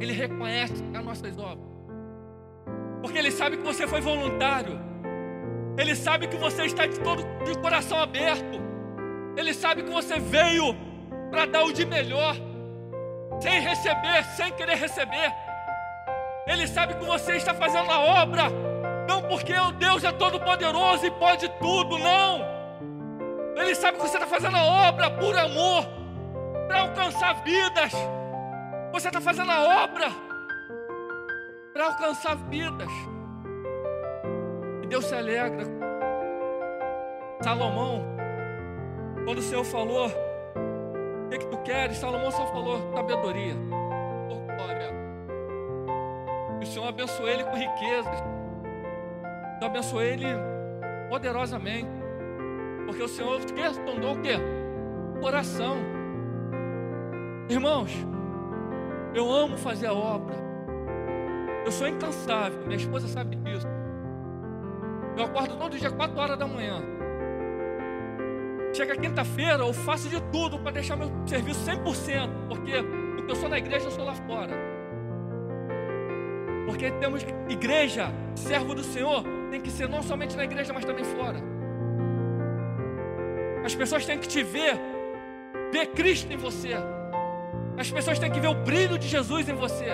Ele 0.00 0.12
reconhece 0.12 0.82
as 0.94 1.04
nossas 1.04 1.38
obras, 1.38 1.68
porque 3.02 3.18
Ele 3.18 3.30
sabe 3.30 3.58
que 3.58 3.62
você 3.62 3.86
foi 3.86 4.00
voluntário. 4.00 4.80
Ele 5.76 5.94
sabe 5.94 6.26
que 6.26 6.36
você 6.36 6.64
está 6.64 6.86
de 6.86 6.98
todo 7.00 7.22
de 7.44 7.58
coração 7.58 7.98
aberto. 8.00 8.58
Ele 9.36 9.52
sabe 9.52 9.82
que 9.82 9.90
você 9.90 10.18
veio 10.18 10.74
para 11.30 11.44
dar 11.44 11.64
o 11.64 11.72
de 11.72 11.84
melhor, 11.84 12.34
sem 13.38 13.60
receber, 13.60 14.24
sem 14.36 14.50
querer 14.54 14.76
receber. 14.76 15.34
Ele 16.46 16.66
sabe 16.66 16.94
que 16.94 17.04
você 17.04 17.36
está 17.36 17.52
fazendo 17.52 17.90
a 17.90 18.00
obra, 18.22 18.44
não 19.06 19.22
porque 19.22 19.52
o 19.52 19.72
Deus 19.72 20.02
é 20.02 20.12
todo 20.12 20.40
poderoso 20.40 21.04
e 21.04 21.10
pode 21.10 21.46
tudo, 21.58 21.98
não. 21.98 22.55
Ele 23.56 23.74
sabe 23.74 23.96
que 23.96 24.02
você 24.02 24.16
está 24.18 24.26
fazendo 24.26 24.56
a 24.56 24.88
obra 24.88 25.10
por 25.10 25.36
amor, 25.36 25.84
para 26.68 26.80
alcançar 26.80 27.42
vidas. 27.42 27.92
Você 28.92 29.08
está 29.08 29.20
fazendo 29.20 29.50
a 29.50 29.84
obra 29.84 30.08
para 31.72 31.86
alcançar 31.86 32.36
vidas. 32.36 32.90
E 34.82 34.86
Deus 34.86 35.06
se 35.06 35.14
alegra. 35.14 35.64
Salomão, 37.42 38.04
quando 39.24 39.38
o 39.38 39.42
Senhor 39.42 39.64
falou, 39.64 40.06
o 40.06 41.28
que, 41.30 41.38
que 41.38 41.46
tu 41.46 41.58
queres? 41.58 41.96
Salomão 41.96 42.30
só 42.30 42.46
falou 42.48 42.92
sabedoria. 42.94 43.54
Por 44.28 44.54
glória. 44.54 44.90
E 46.60 46.62
o 46.62 46.66
Senhor 46.66 46.88
abençoou 46.88 47.28
ele 47.28 47.44
com 47.44 47.56
riquezas. 47.56 48.20
O 48.20 49.58
Senhor 49.58 49.70
abençoou 49.70 50.02
ele 50.02 50.26
poderosamente. 51.08 51.95
Porque 52.86 53.02
o 53.02 53.08
Senhor 53.08 53.40
tornou 53.84 54.14
o 54.14 54.20
quê? 54.22 54.38
Coração. 55.20 55.76
Irmãos, 57.48 57.92
eu 59.14 59.30
amo 59.30 59.56
fazer 59.56 59.86
a 59.86 59.92
obra. 59.92 60.34
Eu 61.64 61.72
sou 61.72 61.88
incansável, 61.88 62.64
minha 62.64 62.76
esposa 62.76 63.08
sabe 63.08 63.36
disso. 63.36 63.66
Eu 65.16 65.24
acordo 65.24 65.56
todo 65.56 65.76
dia 65.76 65.90
4 65.90 66.20
horas 66.20 66.38
da 66.38 66.46
manhã. 66.46 66.80
Chega 68.72 68.94
quinta-feira, 68.94 69.64
eu 69.64 69.72
faço 69.72 70.08
de 70.08 70.20
tudo 70.30 70.58
para 70.58 70.72
deixar 70.72 70.96
meu 70.96 71.10
serviço 71.26 71.60
100%, 71.68 72.28
porque 72.48 72.76
o 73.18 73.24
que 73.24 73.30
eu 73.32 73.36
sou 73.36 73.48
na 73.48 73.58
igreja, 73.58 73.86
eu 73.86 73.90
sou 73.90 74.04
lá 74.04 74.14
fora. 74.14 74.52
Porque 76.66 76.90
temos 76.92 77.24
igreja, 77.48 78.08
servo 78.34 78.74
do 78.74 78.84
Senhor, 78.84 79.24
tem 79.50 79.60
que 79.60 79.70
ser 79.70 79.88
não 79.88 80.02
somente 80.02 80.36
na 80.36 80.44
igreja, 80.44 80.72
mas 80.72 80.84
também 80.84 81.04
fora. 81.04 81.55
As 83.66 83.74
pessoas 83.74 84.06
têm 84.06 84.16
que 84.16 84.28
te 84.28 84.44
ver, 84.44 84.80
ver 85.72 85.86
Cristo 85.88 86.32
em 86.32 86.36
você. 86.36 86.70
As 87.76 87.90
pessoas 87.90 88.16
têm 88.16 88.30
que 88.30 88.38
ver 88.38 88.46
o 88.46 88.54
brilho 88.54 88.96
de 88.96 89.08
Jesus 89.08 89.48
em 89.48 89.54
você. 89.54 89.86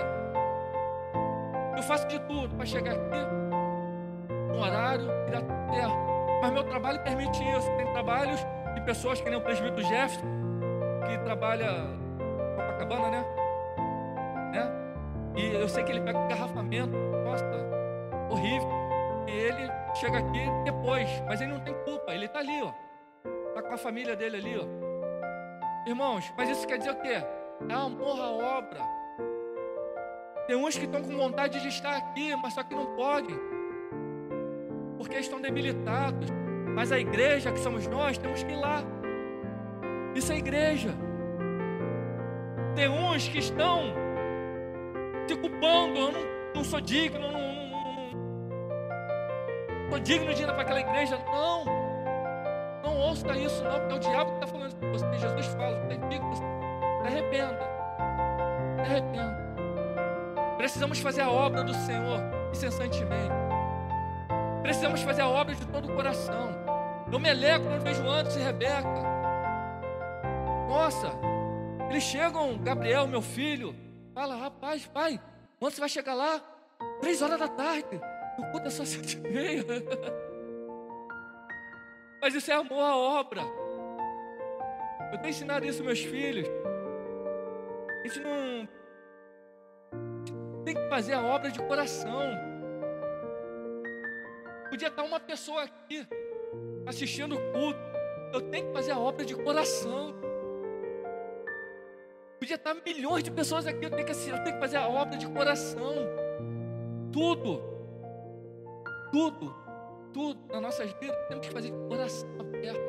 Eu 1.75 1.83
faço 1.83 2.07
de 2.07 2.21
tudo 2.21 2.55
para 2.55 2.67
chegar 2.67 2.93
aqui 2.93 4.53
um 4.55 4.61
horário 4.61 5.07
e 5.27 5.31
dar 5.31 5.41
certo. 5.73 5.97
Mas 6.43 6.53
meu 6.53 6.65
trabalho 6.65 7.03
permite 7.03 7.43
isso. 7.43 7.67
Tem 7.79 7.87
trabalhos 7.93 8.45
de 8.75 8.81
pessoas 8.83 9.23
que 9.23 9.31
nem 9.31 9.39
o 9.39 9.41
presbítero 9.41 9.83
Jefferson, 9.85 10.27
que 11.07 11.25
trabalha 11.25 11.87
Copacabana, 12.55 13.11
né? 13.11 13.25
né? 14.53 14.71
E 15.35 15.47
eu 15.47 15.67
sei 15.67 15.83
que 15.83 15.93
ele 15.93 16.03
pega 16.03 16.19
um 16.19 16.29
garrafamento, 16.29 16.95
nossa, 17.25 17.51
horrível. 18.29 18.69
E 19.27 19.31
ele 19.31 19.73
chega 19.95 20.19
aqui 20.19 20.45
depois, 20.63 21.09
mas 21.27 21.41
ele 21.41 21.53
não 21.53 21.61
tem 21.61 21.73
culpa, 21.85 22.13
ele 22.13 22.27
está 22.27 22.41
ali, 22.41 22.63
ó. 22.63 22.92
Está 23.53 23.61
com 23.63 23.75
a 23.75 23.77
família 23.77 24.17
dele 24.17 24.39
ali, 24.39 24.59
ó. 24.59 24.65
Irmãos, 25.87 26.33
mas 26.39 26.49
isso 26.49 26.67
quer 26.67 26.79
dizer 26.79 26.93
o 26.93 27.01
quê? 27.03 27.23
É 27.69 27.75
amor 27.75 28.19
à 28.19 28.31
obra. 28.31 28.81
Tem 30.47 30.57
uns 30.57 30.79
que 30.79 30.87
estão 30.87 31.03
com 31.03 31.15
vontade 31.15 31.61
de 31.61 31.69
estar 31.69 31.95
aqui, 31.95 32.35
mas 32.37 32.55
só 32.55 32.63
que 32.63 32.75
não 32.75 32.97
podem 32.97 33.39
porque 34.97 35.19
estão 35.19 35.41
debilitados. 35.41 36.31
Mas 36.75 36.91
a 36.93 36.99
igreja 36.99 37.53
que 37.53 37.59
somos 37.59 37.87
nós, 37.87 38.17
temos 38.17 38.43
que 38.43 38.53
ir 38.53 38.57
lá. 38.57 38.83
Isso 40.15 40.33
é 40.33 40.39
igreja. 40.39 40.95
Tem 42.75 42.89
uns 42.89 43.29
que 43.29 43.39
estão 43.39 43.93
se 45.29 45.37
culpando, 45.37 45.99
eu 45.99 46.13
não, 46.13 46.21
não 46.55 46.65
sou 46.65 46.81
digno, 46.81 47.21
não, 47.21 47.33
não, 47.33 47.41
não, 47.41 48.11
não 49.83 49.91
sou 49.91 49.99
digno 49.99 50.33
de 50.33 50.43
ir 50.43 50.47
para 50.47 50.63
aquela 50.63 50.81
igreja. 50.81 51.19
Não, 51.27 51.82
não 52.93 53.01
ouça 53.01 53.37
isso, 53.37 53.65
não, 53.65 53.81
porque 53.81 53.93
é 53.93 53.97
o 53.97 53.99
diabo 53.99 54.31
que 54.31 54.37
está 54.37 54.47
falando 54.47 54.75
para 54.77 54.91
você. 54.91 55.19
Jesus 55.19 55.47
fala, 55.47 55.77
é 55.91 55.97
digno, 56.09 56.37
se 56.37 56.43
arrependa, 57.07 57.61
se 58.77 58.81
arrependa. 58.81 59.43
Precisamos 60.59 61.01
fazer 61.01 61.23
a 61.23 61.31
obra 61.31 61.65
do 61.65 61.75
Senhor 61.75 62.21
incessantemente. 62.53 63.33
Precisamos 64.63 65.03
fazer 65.03 65.23
a 65.23 65.29
obra 65.29 65.55
de 65.55 65.67
todo 65.67 65.91
o 65.91 65.97
coração. 65.97 66.51
Eu 67.11 67.19
me 67.19 67.31
alegro 67.31 67.69
quando 67.69 67.83
vejo 67.83 68.09
antes 68.09 68.37
e 68.37 68.41
Rebeca. 68.41 69.03
Nossa, 70.69 71.13
eles 71.91 72.03
chegam, 72.03 72.57
Gabriel, 72.59 73.07
meu 73.07 73.21
filho, 73.21 73.75
fala, 74.15 74.37
rapaz, 74.37 74.87
pai, 74.87 75.21
quando 75.59 75.73
você 75.73 75.81
vai 75.81 75.89
chegar 75.89 76.15
lá? 76.15 76.41
Três 77.01 77.21
horas 77.23 77.39
da 77.39 77.49
tarde. 77.49 78.01
O 78.39 78.51
culto 78.51 78.69
é 78.69 78.71
só 78.71 78.85
sete 78.85 79.19
e 79.19 79.21
meia. 79.21 79.65
Mas 82.23 82.37
isso 82.37 82.53
é 82.53 82.55
amor 82.55 82.81
à 82.81 82.97
obra. 82.97 83.43
Eu 85.11 85.19
tenho 85.19 85.31
ensinado 85.31 85.67
isso 85.67 85.81
aos 85.81 85.87
meus 85.87 85.99
filhos. 85.99 86.47
A 87.99 88.07
gente 88.07 88.21
não 88.21 88.69
tem 90.65 90.77
que 90.77 90.89
fazer 90.89 91.15
a 91.15 91.23
obra 91.23 91.51
de 91.51 91.59
coração. 91.59 92.23
Podia 94.71 94.87
estar 94.87 95.03
uma 95.03 95.19
pessoa 95.19 95.65
aqui 95.65 96.07
assistindo 96.87 97.35
o 97.35 97.53
culto. 97.53 97.81
Eu 98.33 98.41
tenho 98.41 98.69
que 98.69 98.73
fazer 98.73 98.93
a 98.93 98.99
obra 99.01 99.25
de 99.25 99.35
coração. 99.35 100.15
Podia 102.39 102.55
estar 102.55 102.75
milhões 102.87 103.25
de 103.25 103.33
pessoas 103.33 103.67
aqui. 103.67 103.85
Eu 103.85 103.91
tenho 103.91 104.07
que, 104.07 104.13
eu 104.13 104.45
tenho 104.45 104.55
que 104.55 104.61
fazer 104.61 104.77
a 104.77 104.87
obra 104.87 105.19
de 105.19 105.27
coração. 105.29 105.95
Tudo. 107.13 107.61
Tudo. 109.11 109.62
Tudo 110.13 110.39
nas 110.53 110.61
nossas 110.61 110.93
vidas 111.01 111.17
temos 111.29 111.47
que 111.47 111.53
fazer 111.53 111.73
coração 111.89 112.29
aberto. 112.39 112.81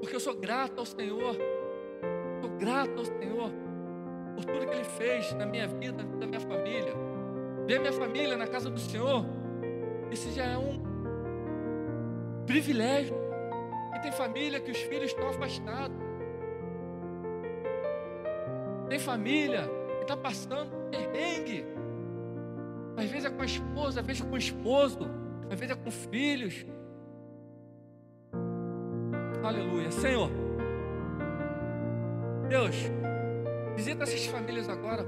Porque 0.00 0.16
eu 0.16 0.20
sou 0.20 0.34
grato 0.34 0.78
ao 0.78 0.86
Senhor. 0.86 1.36
Sou 2.40 2.50
grato 2.58 2.98
ao 2.98 3.04
Senhor 3.04 3.50
por 4.34 4.44
tudo 4.44 4.66
que 4.66 4.74
Ele 4.74 4.84
fez 4.84 5.32
na 5.34 5.46
minha 5.46 5.66
vida, 5.66 6.02
na 6.02 6.26
minha 6.26 6.40
família. 6.40 6.94
Ver 7.66 7.80
minha 7.80 7.92
família 7.92 8.36
na 8.36 8.46
casa 8.46 8.70
do 8.70 8.78
Senhor, 8.78 9.24
esse 10.10 10.32
já 10.32 10.44
é 10.44 10.56
um 10.56 10.80
privilégio. 12.46 13.16
E 13.94 13.98
tem 14.00 14.12
família 14.12 14.60
que 14.60 14.70
os 14.70 14.78
filhos 14.78 15.10
estão 15.10 15.28
afastados. 15.28 15.96
Tem 18.88 18.98
família 18.98 19.68
que 19.98 20.02
está 20.02 20.16
passando 20.16 20.70
perrengue. 20.90 21.64
Às 22.96 23.10
vezes 23.10 23.24
é 23.26 23.30
com 23.30 23.42
a 23.42 23.44
esposa, 23.44 24.00
às 24.00 24.06
vezes 24.06 24.22
com 24.22 24.34
o 24.34 24.38
esposo, 24.38 25.08
às 25.50 25.58
vezes 25.58 25.76
é 25.76 25.78
com 25.78 25.90
filhos. 25.90 26.64
Aleluia. 29.42 29.90
Senhor, 29.90 30.30
Deus, 32.48 32.76
Visita 33.80 34.02
essas 34.02 34.26
famílias 34.26 34.68
agora. 34.68 35.06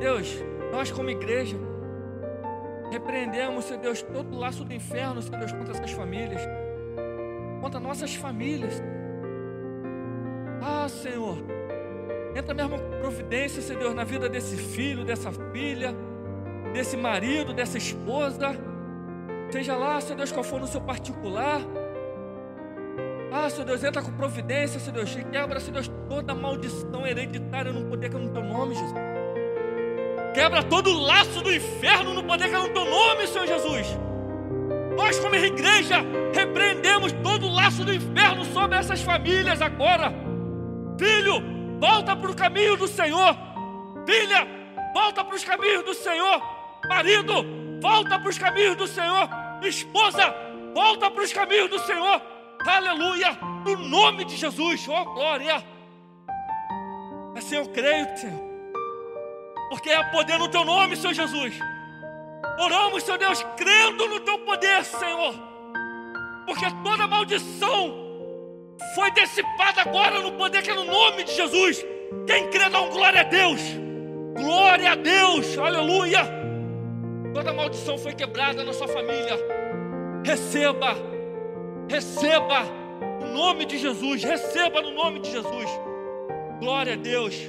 Deus, 0.00 0.42
nós 0.72 0.90
como 0.90 1.08
igreja, 1.08 1.56
repreendemos, 2.90 3.66
Senhor 3.66 3.80
Deus, 3.80 4.02
todo 4.02 4.34
o 4.34 4.38
laço 4.38 4.64
do 4.64 4.74
inferno, 4.74 5.22
Senhor 5.22 5.38
Deus, 5.38 5.52
contra 5.52 5.72
essas 5.72 5.92
famílias, 5.92 6.40
contra 7.60 7.78
nossas 7.78 8.16
famílias. 8.16 8.82
Ah, 10.60 10.88
Senhor, 10.88 11.38
entra 12.34 12.52
mesmo 12.54 12.76
providência, 12.98 13.62
Senhor 13.62 13.78
Deus, 13.78 13.94
na 13.94 14.02
vida 14.02 14.28
desse 14.28 14.56
filho, 14.56 15.04
dessa 15.04 15.30
filha, 15.30 15.94
desse 16.72 16.96
marido, 16.96 17.52
dessa 17.52 17.78
esposa. 17.78 18.56
Seja 19.50 19.76
lá, 19.76 20.00
Senhor 20.00 20.16
Deus, 20.16 20.32
qual 20.32 20.42
for 20.44 20.60
no 20.60 20.66
seu 20.66 20.80
particular. 20.80 21.60
Ah, 23.30 23.48
Senhor 23.48 23.64
Deus, 23.64 23.82
entra 23.82 24.02
com 24.02 24.12
providência, 24.12 24.78
Senhor 24.78 24.94
Deus. 24.94 25.14
Quebra, 25.30 25.60
Senhor 25.60 25.74
Deus, 25.74 25.90
toda 26.08 26.34
maldição 26.34 27.06
hereditária 27.06 27.72
no 27.72 27.84
poder 27.84 28.10
que 28.10 28.16
é 28.16 28.18
no 28.18 28.30
teu 28.30 28.42
nome, 28.42 28.74
Jesus. 28.74 28.94
Quebra 30.34 30.62
todo 30.62 30.90
o 30.90 31.00
laço 31.00 31.42
do 31.42 31.52
inferno 31.52 32.14
no 32.14 32.24
poder 32.24 32.48
que 32.48 32.54
é 32.54 32.58
no 32.58 32.68
teu 32.70 32.84
nome, 32.84 33.26
Senhor 33.26 33.46
Jesus. 33.46 33.86
Nós, 34.96 35.18
como 35.18 35.34
igreja, 35.34 36.04
repreendemos 36.34 37.12
todo 37.22 37.46
o 37.46 37.52
laço 37.52 37.84
do 37.84 37.94
inferno 37.94 38.44
sobre 38.46 38.76
essas 38.76 39.00
famílias 39.02 39.60
agora. 39.60 40.12
Filho, 40.98 41.42
volta 41.80 42.14
para 42.14 42.30
o 42.30 42.36
caminho 42.36 42.76
do 42.76 42.86
Senhor. 42.86 43.36
Filha, 44.06 44.46
volta 44.94 45.24
para 45.24 45.34
os 45.34 45.44
caminhos 45.44 45.84
do 45.84 45.94
Senhor. 45.94 46.61
Marido, 46.88 47.44
volta 47.80 48.18
para 48.18 48.28
os 48.28 48.38
caminhos 48.38 48.76
do 48.76 48.86
Senhor. 48.86 49.28
Esposa, 49.62 50.34
volta 50.74 51.10
para 51.10 51.22
os 51.22 51.32
caminhos 51.32 51.70
do 51.70 51.78
Senhor. 51.80 52.20
Aleluia! 52.66 53.38
No 53.64 53.76
nome 53.76 54.24
de 54.24 54.36
Jesus, 54.36 54.86
oh 54.88 55.04
glória! 55.04 55.64
Assim 57.36 57.56
eu 57.56 57.66
creio, 57.66 58.16
Senhor. 58.16 58.52
Porque 59.70 59.90
é 59.90 60.02
poder 60.10 60.38
no 60.38 60.48
teu 60.48 60.64
nome, 60.64 60.96
Senhor 60.96 61.14
Jesus. 61.14 61.58
Oramos, 62.58 63.02
Senhor 63.02 63.18
Deus, 63.18 63.44
crendo 63.56 64.08
no 64.08 64.20
teu 64.20 64.38
poder, 64.40 64.84
Senhor. 64.84 65.34
Porque 66.46 66.66
toda 66.82 67.06
maldição 67.06 68.02
foi 68.94 69.10
dissipada 69.12 69.82
agora 69.82 70.20
no 70.20 70.32
poder 70.32 70.62
que 70.62 70.70
é 70.70 70.74
no 70.74 70.84
nome 70.84 71.24
de 71.24 71.34
Jesus. 71.34 71.84
Quem 72.26 72.50
crê 72.50 72.68
dá 72.68 72.80
um 72.82 72.90
glória 72.90 73.20
a 73.20 73.24
Deus. 73.24 73.60
Glória 74.36 74.92
a 74.92 74.94
Deus, 74.94 75.56
aleluia. 75.56 76.41
Toda 77.34 77.52
maldição 77.52 77.98
foi 77.98 78.12
quebrada 78.14 78.64
na 78.64 78.72
sua 78.72 78.88
família. 78.88 79.38
Receba 80.24 81.12
Receba 81.88 82.62
no 83.20 83.34
nome 83.34 83.66
de 83.66 83.76
Jesus. 83.76 84.24
Receba 84.24 84.80
no 84.80 84.92
nome 84.92 85.20
de 85.20 85.30
Jesus. 85.30 85.70
Glória 86.58 86.94
a 86.94 86.96
Deus. 86.96 87.48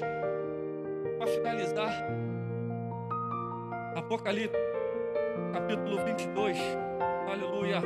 Para 1.17 1.27
finalizar, 1.27 2.07
Apocalipse, 3.95 4.57
capítulo 5.53 6.03
22. 6.03 6.57
Aleluia. 7.31 7.81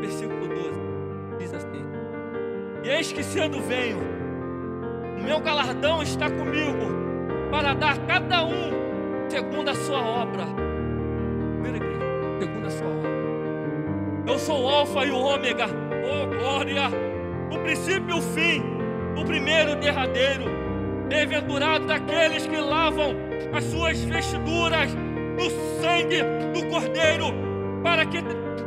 Versículo 0.00 0.48
12 0.48 0.80
diz 1.38 1.52
assim: 1.52 1.84
E 2.84 2.88
eis 2.88 3.12
que 3.12 3.22
sendo 3.22 3.60
venho, 3.60 3.98
meu 5.32 5.40
galardão 5.40 6.02
está 6.02 6.28
comigo, 6.28 6.92
para 7.50 7.72
dar 7.72 7.96
cada 8.00 8.44
um 8.44 8.70
segundo 9.30 9.70
a 9.70 9.74
sua 9.74 9.98
obra. 9.98 10.44
segundo 12.38 12.66
a 12.66 12.70
sua 12.70 12.86
obra. 12.86 13.10
Eu 14.26 14.38
sou 14.38 14.62
o 14.62 14.68
Alfa 14.68 15.06
e 15.06 15.10
o 15.10 15.16
Ômega, 15.16 15.64
oh 16.04 16.26
glória, 16.26 16.82
o 17.50 17.58
princípio 17.60 18.10
e 18.10 18.18
o 18.18 18.20
fim, 18.20 18.62
o 19.18 19.24
primeiro 19.24 19.70
e 19.70 19.76
derradeiro. 19.76 20.44
Bem-aventurado 21.08 21.86
daqueles 21.86 22.46
que 22.46 22.58
lavam 22.58 23.16
as 23.54 23.64
suas 23.64 23.98
vestiduras 24.04 24.92
no 24.94 25.48
sangue 25.80 26.22
do 26.52 26.68
Cordeiro, 26.68 27.32
para 27.82 28.04
que, 28.04 28.18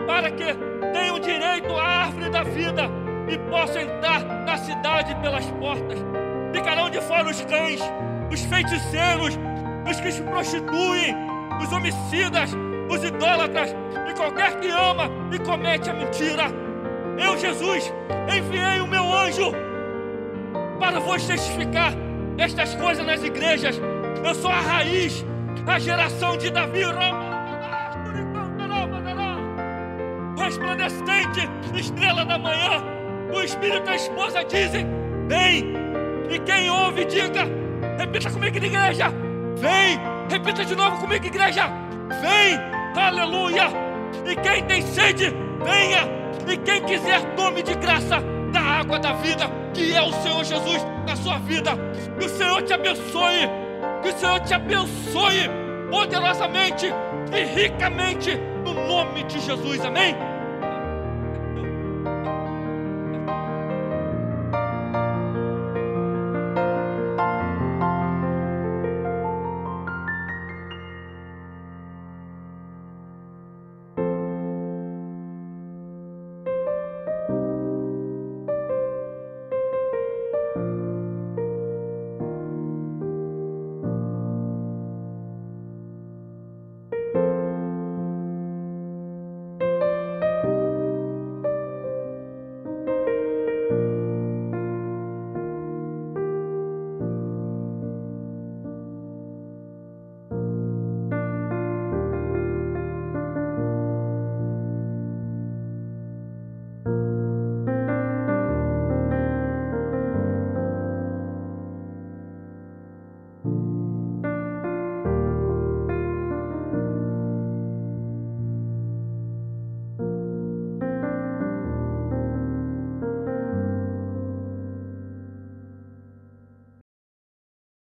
para 0.08 0.32
que 0.32 0.46
tenham 0.94 1.20
direito 1.20 1.72
à 1.76 2.06
árvore 2.06 2.30
da 2.32 2.42
vida 2.42 2.90
e 3.28 3.38
possam 3.52 3.84
entrar 3.84 4.24
na 4.24 4.58
cidade 4.58 5.14
pelas 5.22 5.46
portas. 5.52 6.25
Ficarão 6.56 6.90
de 6.90 7.02
fora 7.02 7.30
os 7.30 7.42
cães, 7.44 7.82
os 8.32 8.40
feiticeiros, 8.46 9.38
os 9.92 10.00
que 10.00 10.10
se 10.10 10.22
prostituem, 10.22 11.14
os 11.62 11.70
homicidas, 11.74 12.52
os 12.90 13.04
idólatras 13.04 13.76
e 14.10 14.14
qualquer 14.14 14.58
que 14.62 14.70
ama 14.70 15.12
e 15.34 15.40
comete 15.40 15.90
a 15.90 15.94
mentira. 15.94 16.46
Eu, 17.18 17.38
Jesus, 17.38 17.94
enviei 18.34 18.80
o 18.80 18.88
meu 18.88 19.04
anjo 19.04 19.52
para 20.80 20.98
vos 21.02 21.28
testificar 21.28 21.92
estas 22.38 22.74
coisas 22.76 23.06
nas 23.06 23.22
igrejas. 23.22 23.78
Eu 24.24 24.34
sou 24.34 24.50
a 24.50 24.62
raiz, 24.62 25.26
a 25.68 25.78
geração 25.78 26.38
de 26.38 26.52
Davi, 26.52 26.86
resplandecente, 30.38 31.50
estrela 31.78 32.24
da 32.24 32.38
manhã. 32.38 32.82
O 33.34 33.42
Espírito 33.42 33.90
e 33.90 33.90
a 33.90 33.96
esposa 33.98 34.42
dizem: 34.46 34.88
Vem. 35.28 35.85
E 36.30 36.40
quem 36.40 36.70
ouve, 36.70 37.06
diga: 37.06 37.48
Repita 37.98 38.30
comigo, 38.30 38.58
igreja. 38.58 39.12
Vem, 39.58 40.00
repita 40.30 40.66
de 40.66 40.76
novo 40.76 40.98
comigo, 40.98 41.26
igreja. 41.26 41.70
Vem, 42.22 42.60
aleluia. 43.02 43.68
E 44.26 44.36
quem 44.36 44.64
tem 44.64 44.82
sede, 44.82 45.34
venha. 45.64 46.26
E 46.52 46.58
quem 46.58 46.84
quiser, 46.84 47.22
tome 47.36 47.64
de 47.64 47.74
graça 47.76 48.22
da 48.52 48.62
água 48.62 49.00
da 49.00 49.14
vida, 49.14 49.46
que 49.74 49.94
é 49.94 50.02
o 50.02 50.12
Senhor 50.12 50.44
Jesus 50.44 50.86
na 51.08 51.16
sua 51.16 51.38
vida. 51.40 51.72
Que 52.20 52.26
o 52.26 52.30
Senhor 52.30 52.62
te 52.62 52.74
abençoe. 52.74 53.50
Que 54.02 54.10
o 54.10 54.18
Senhor 54.18 54.40
te 54.42 54.54
abençoe 54.54 55.50
poderosamente 55.90 56.88
e 57.34 57.44
ricamente 57.44 58.36
no 58.64 58.74
nome 58.88 59.24
de 59.24 59.40
Jesus. 59.40 59.84
Amém. 59.84 60.35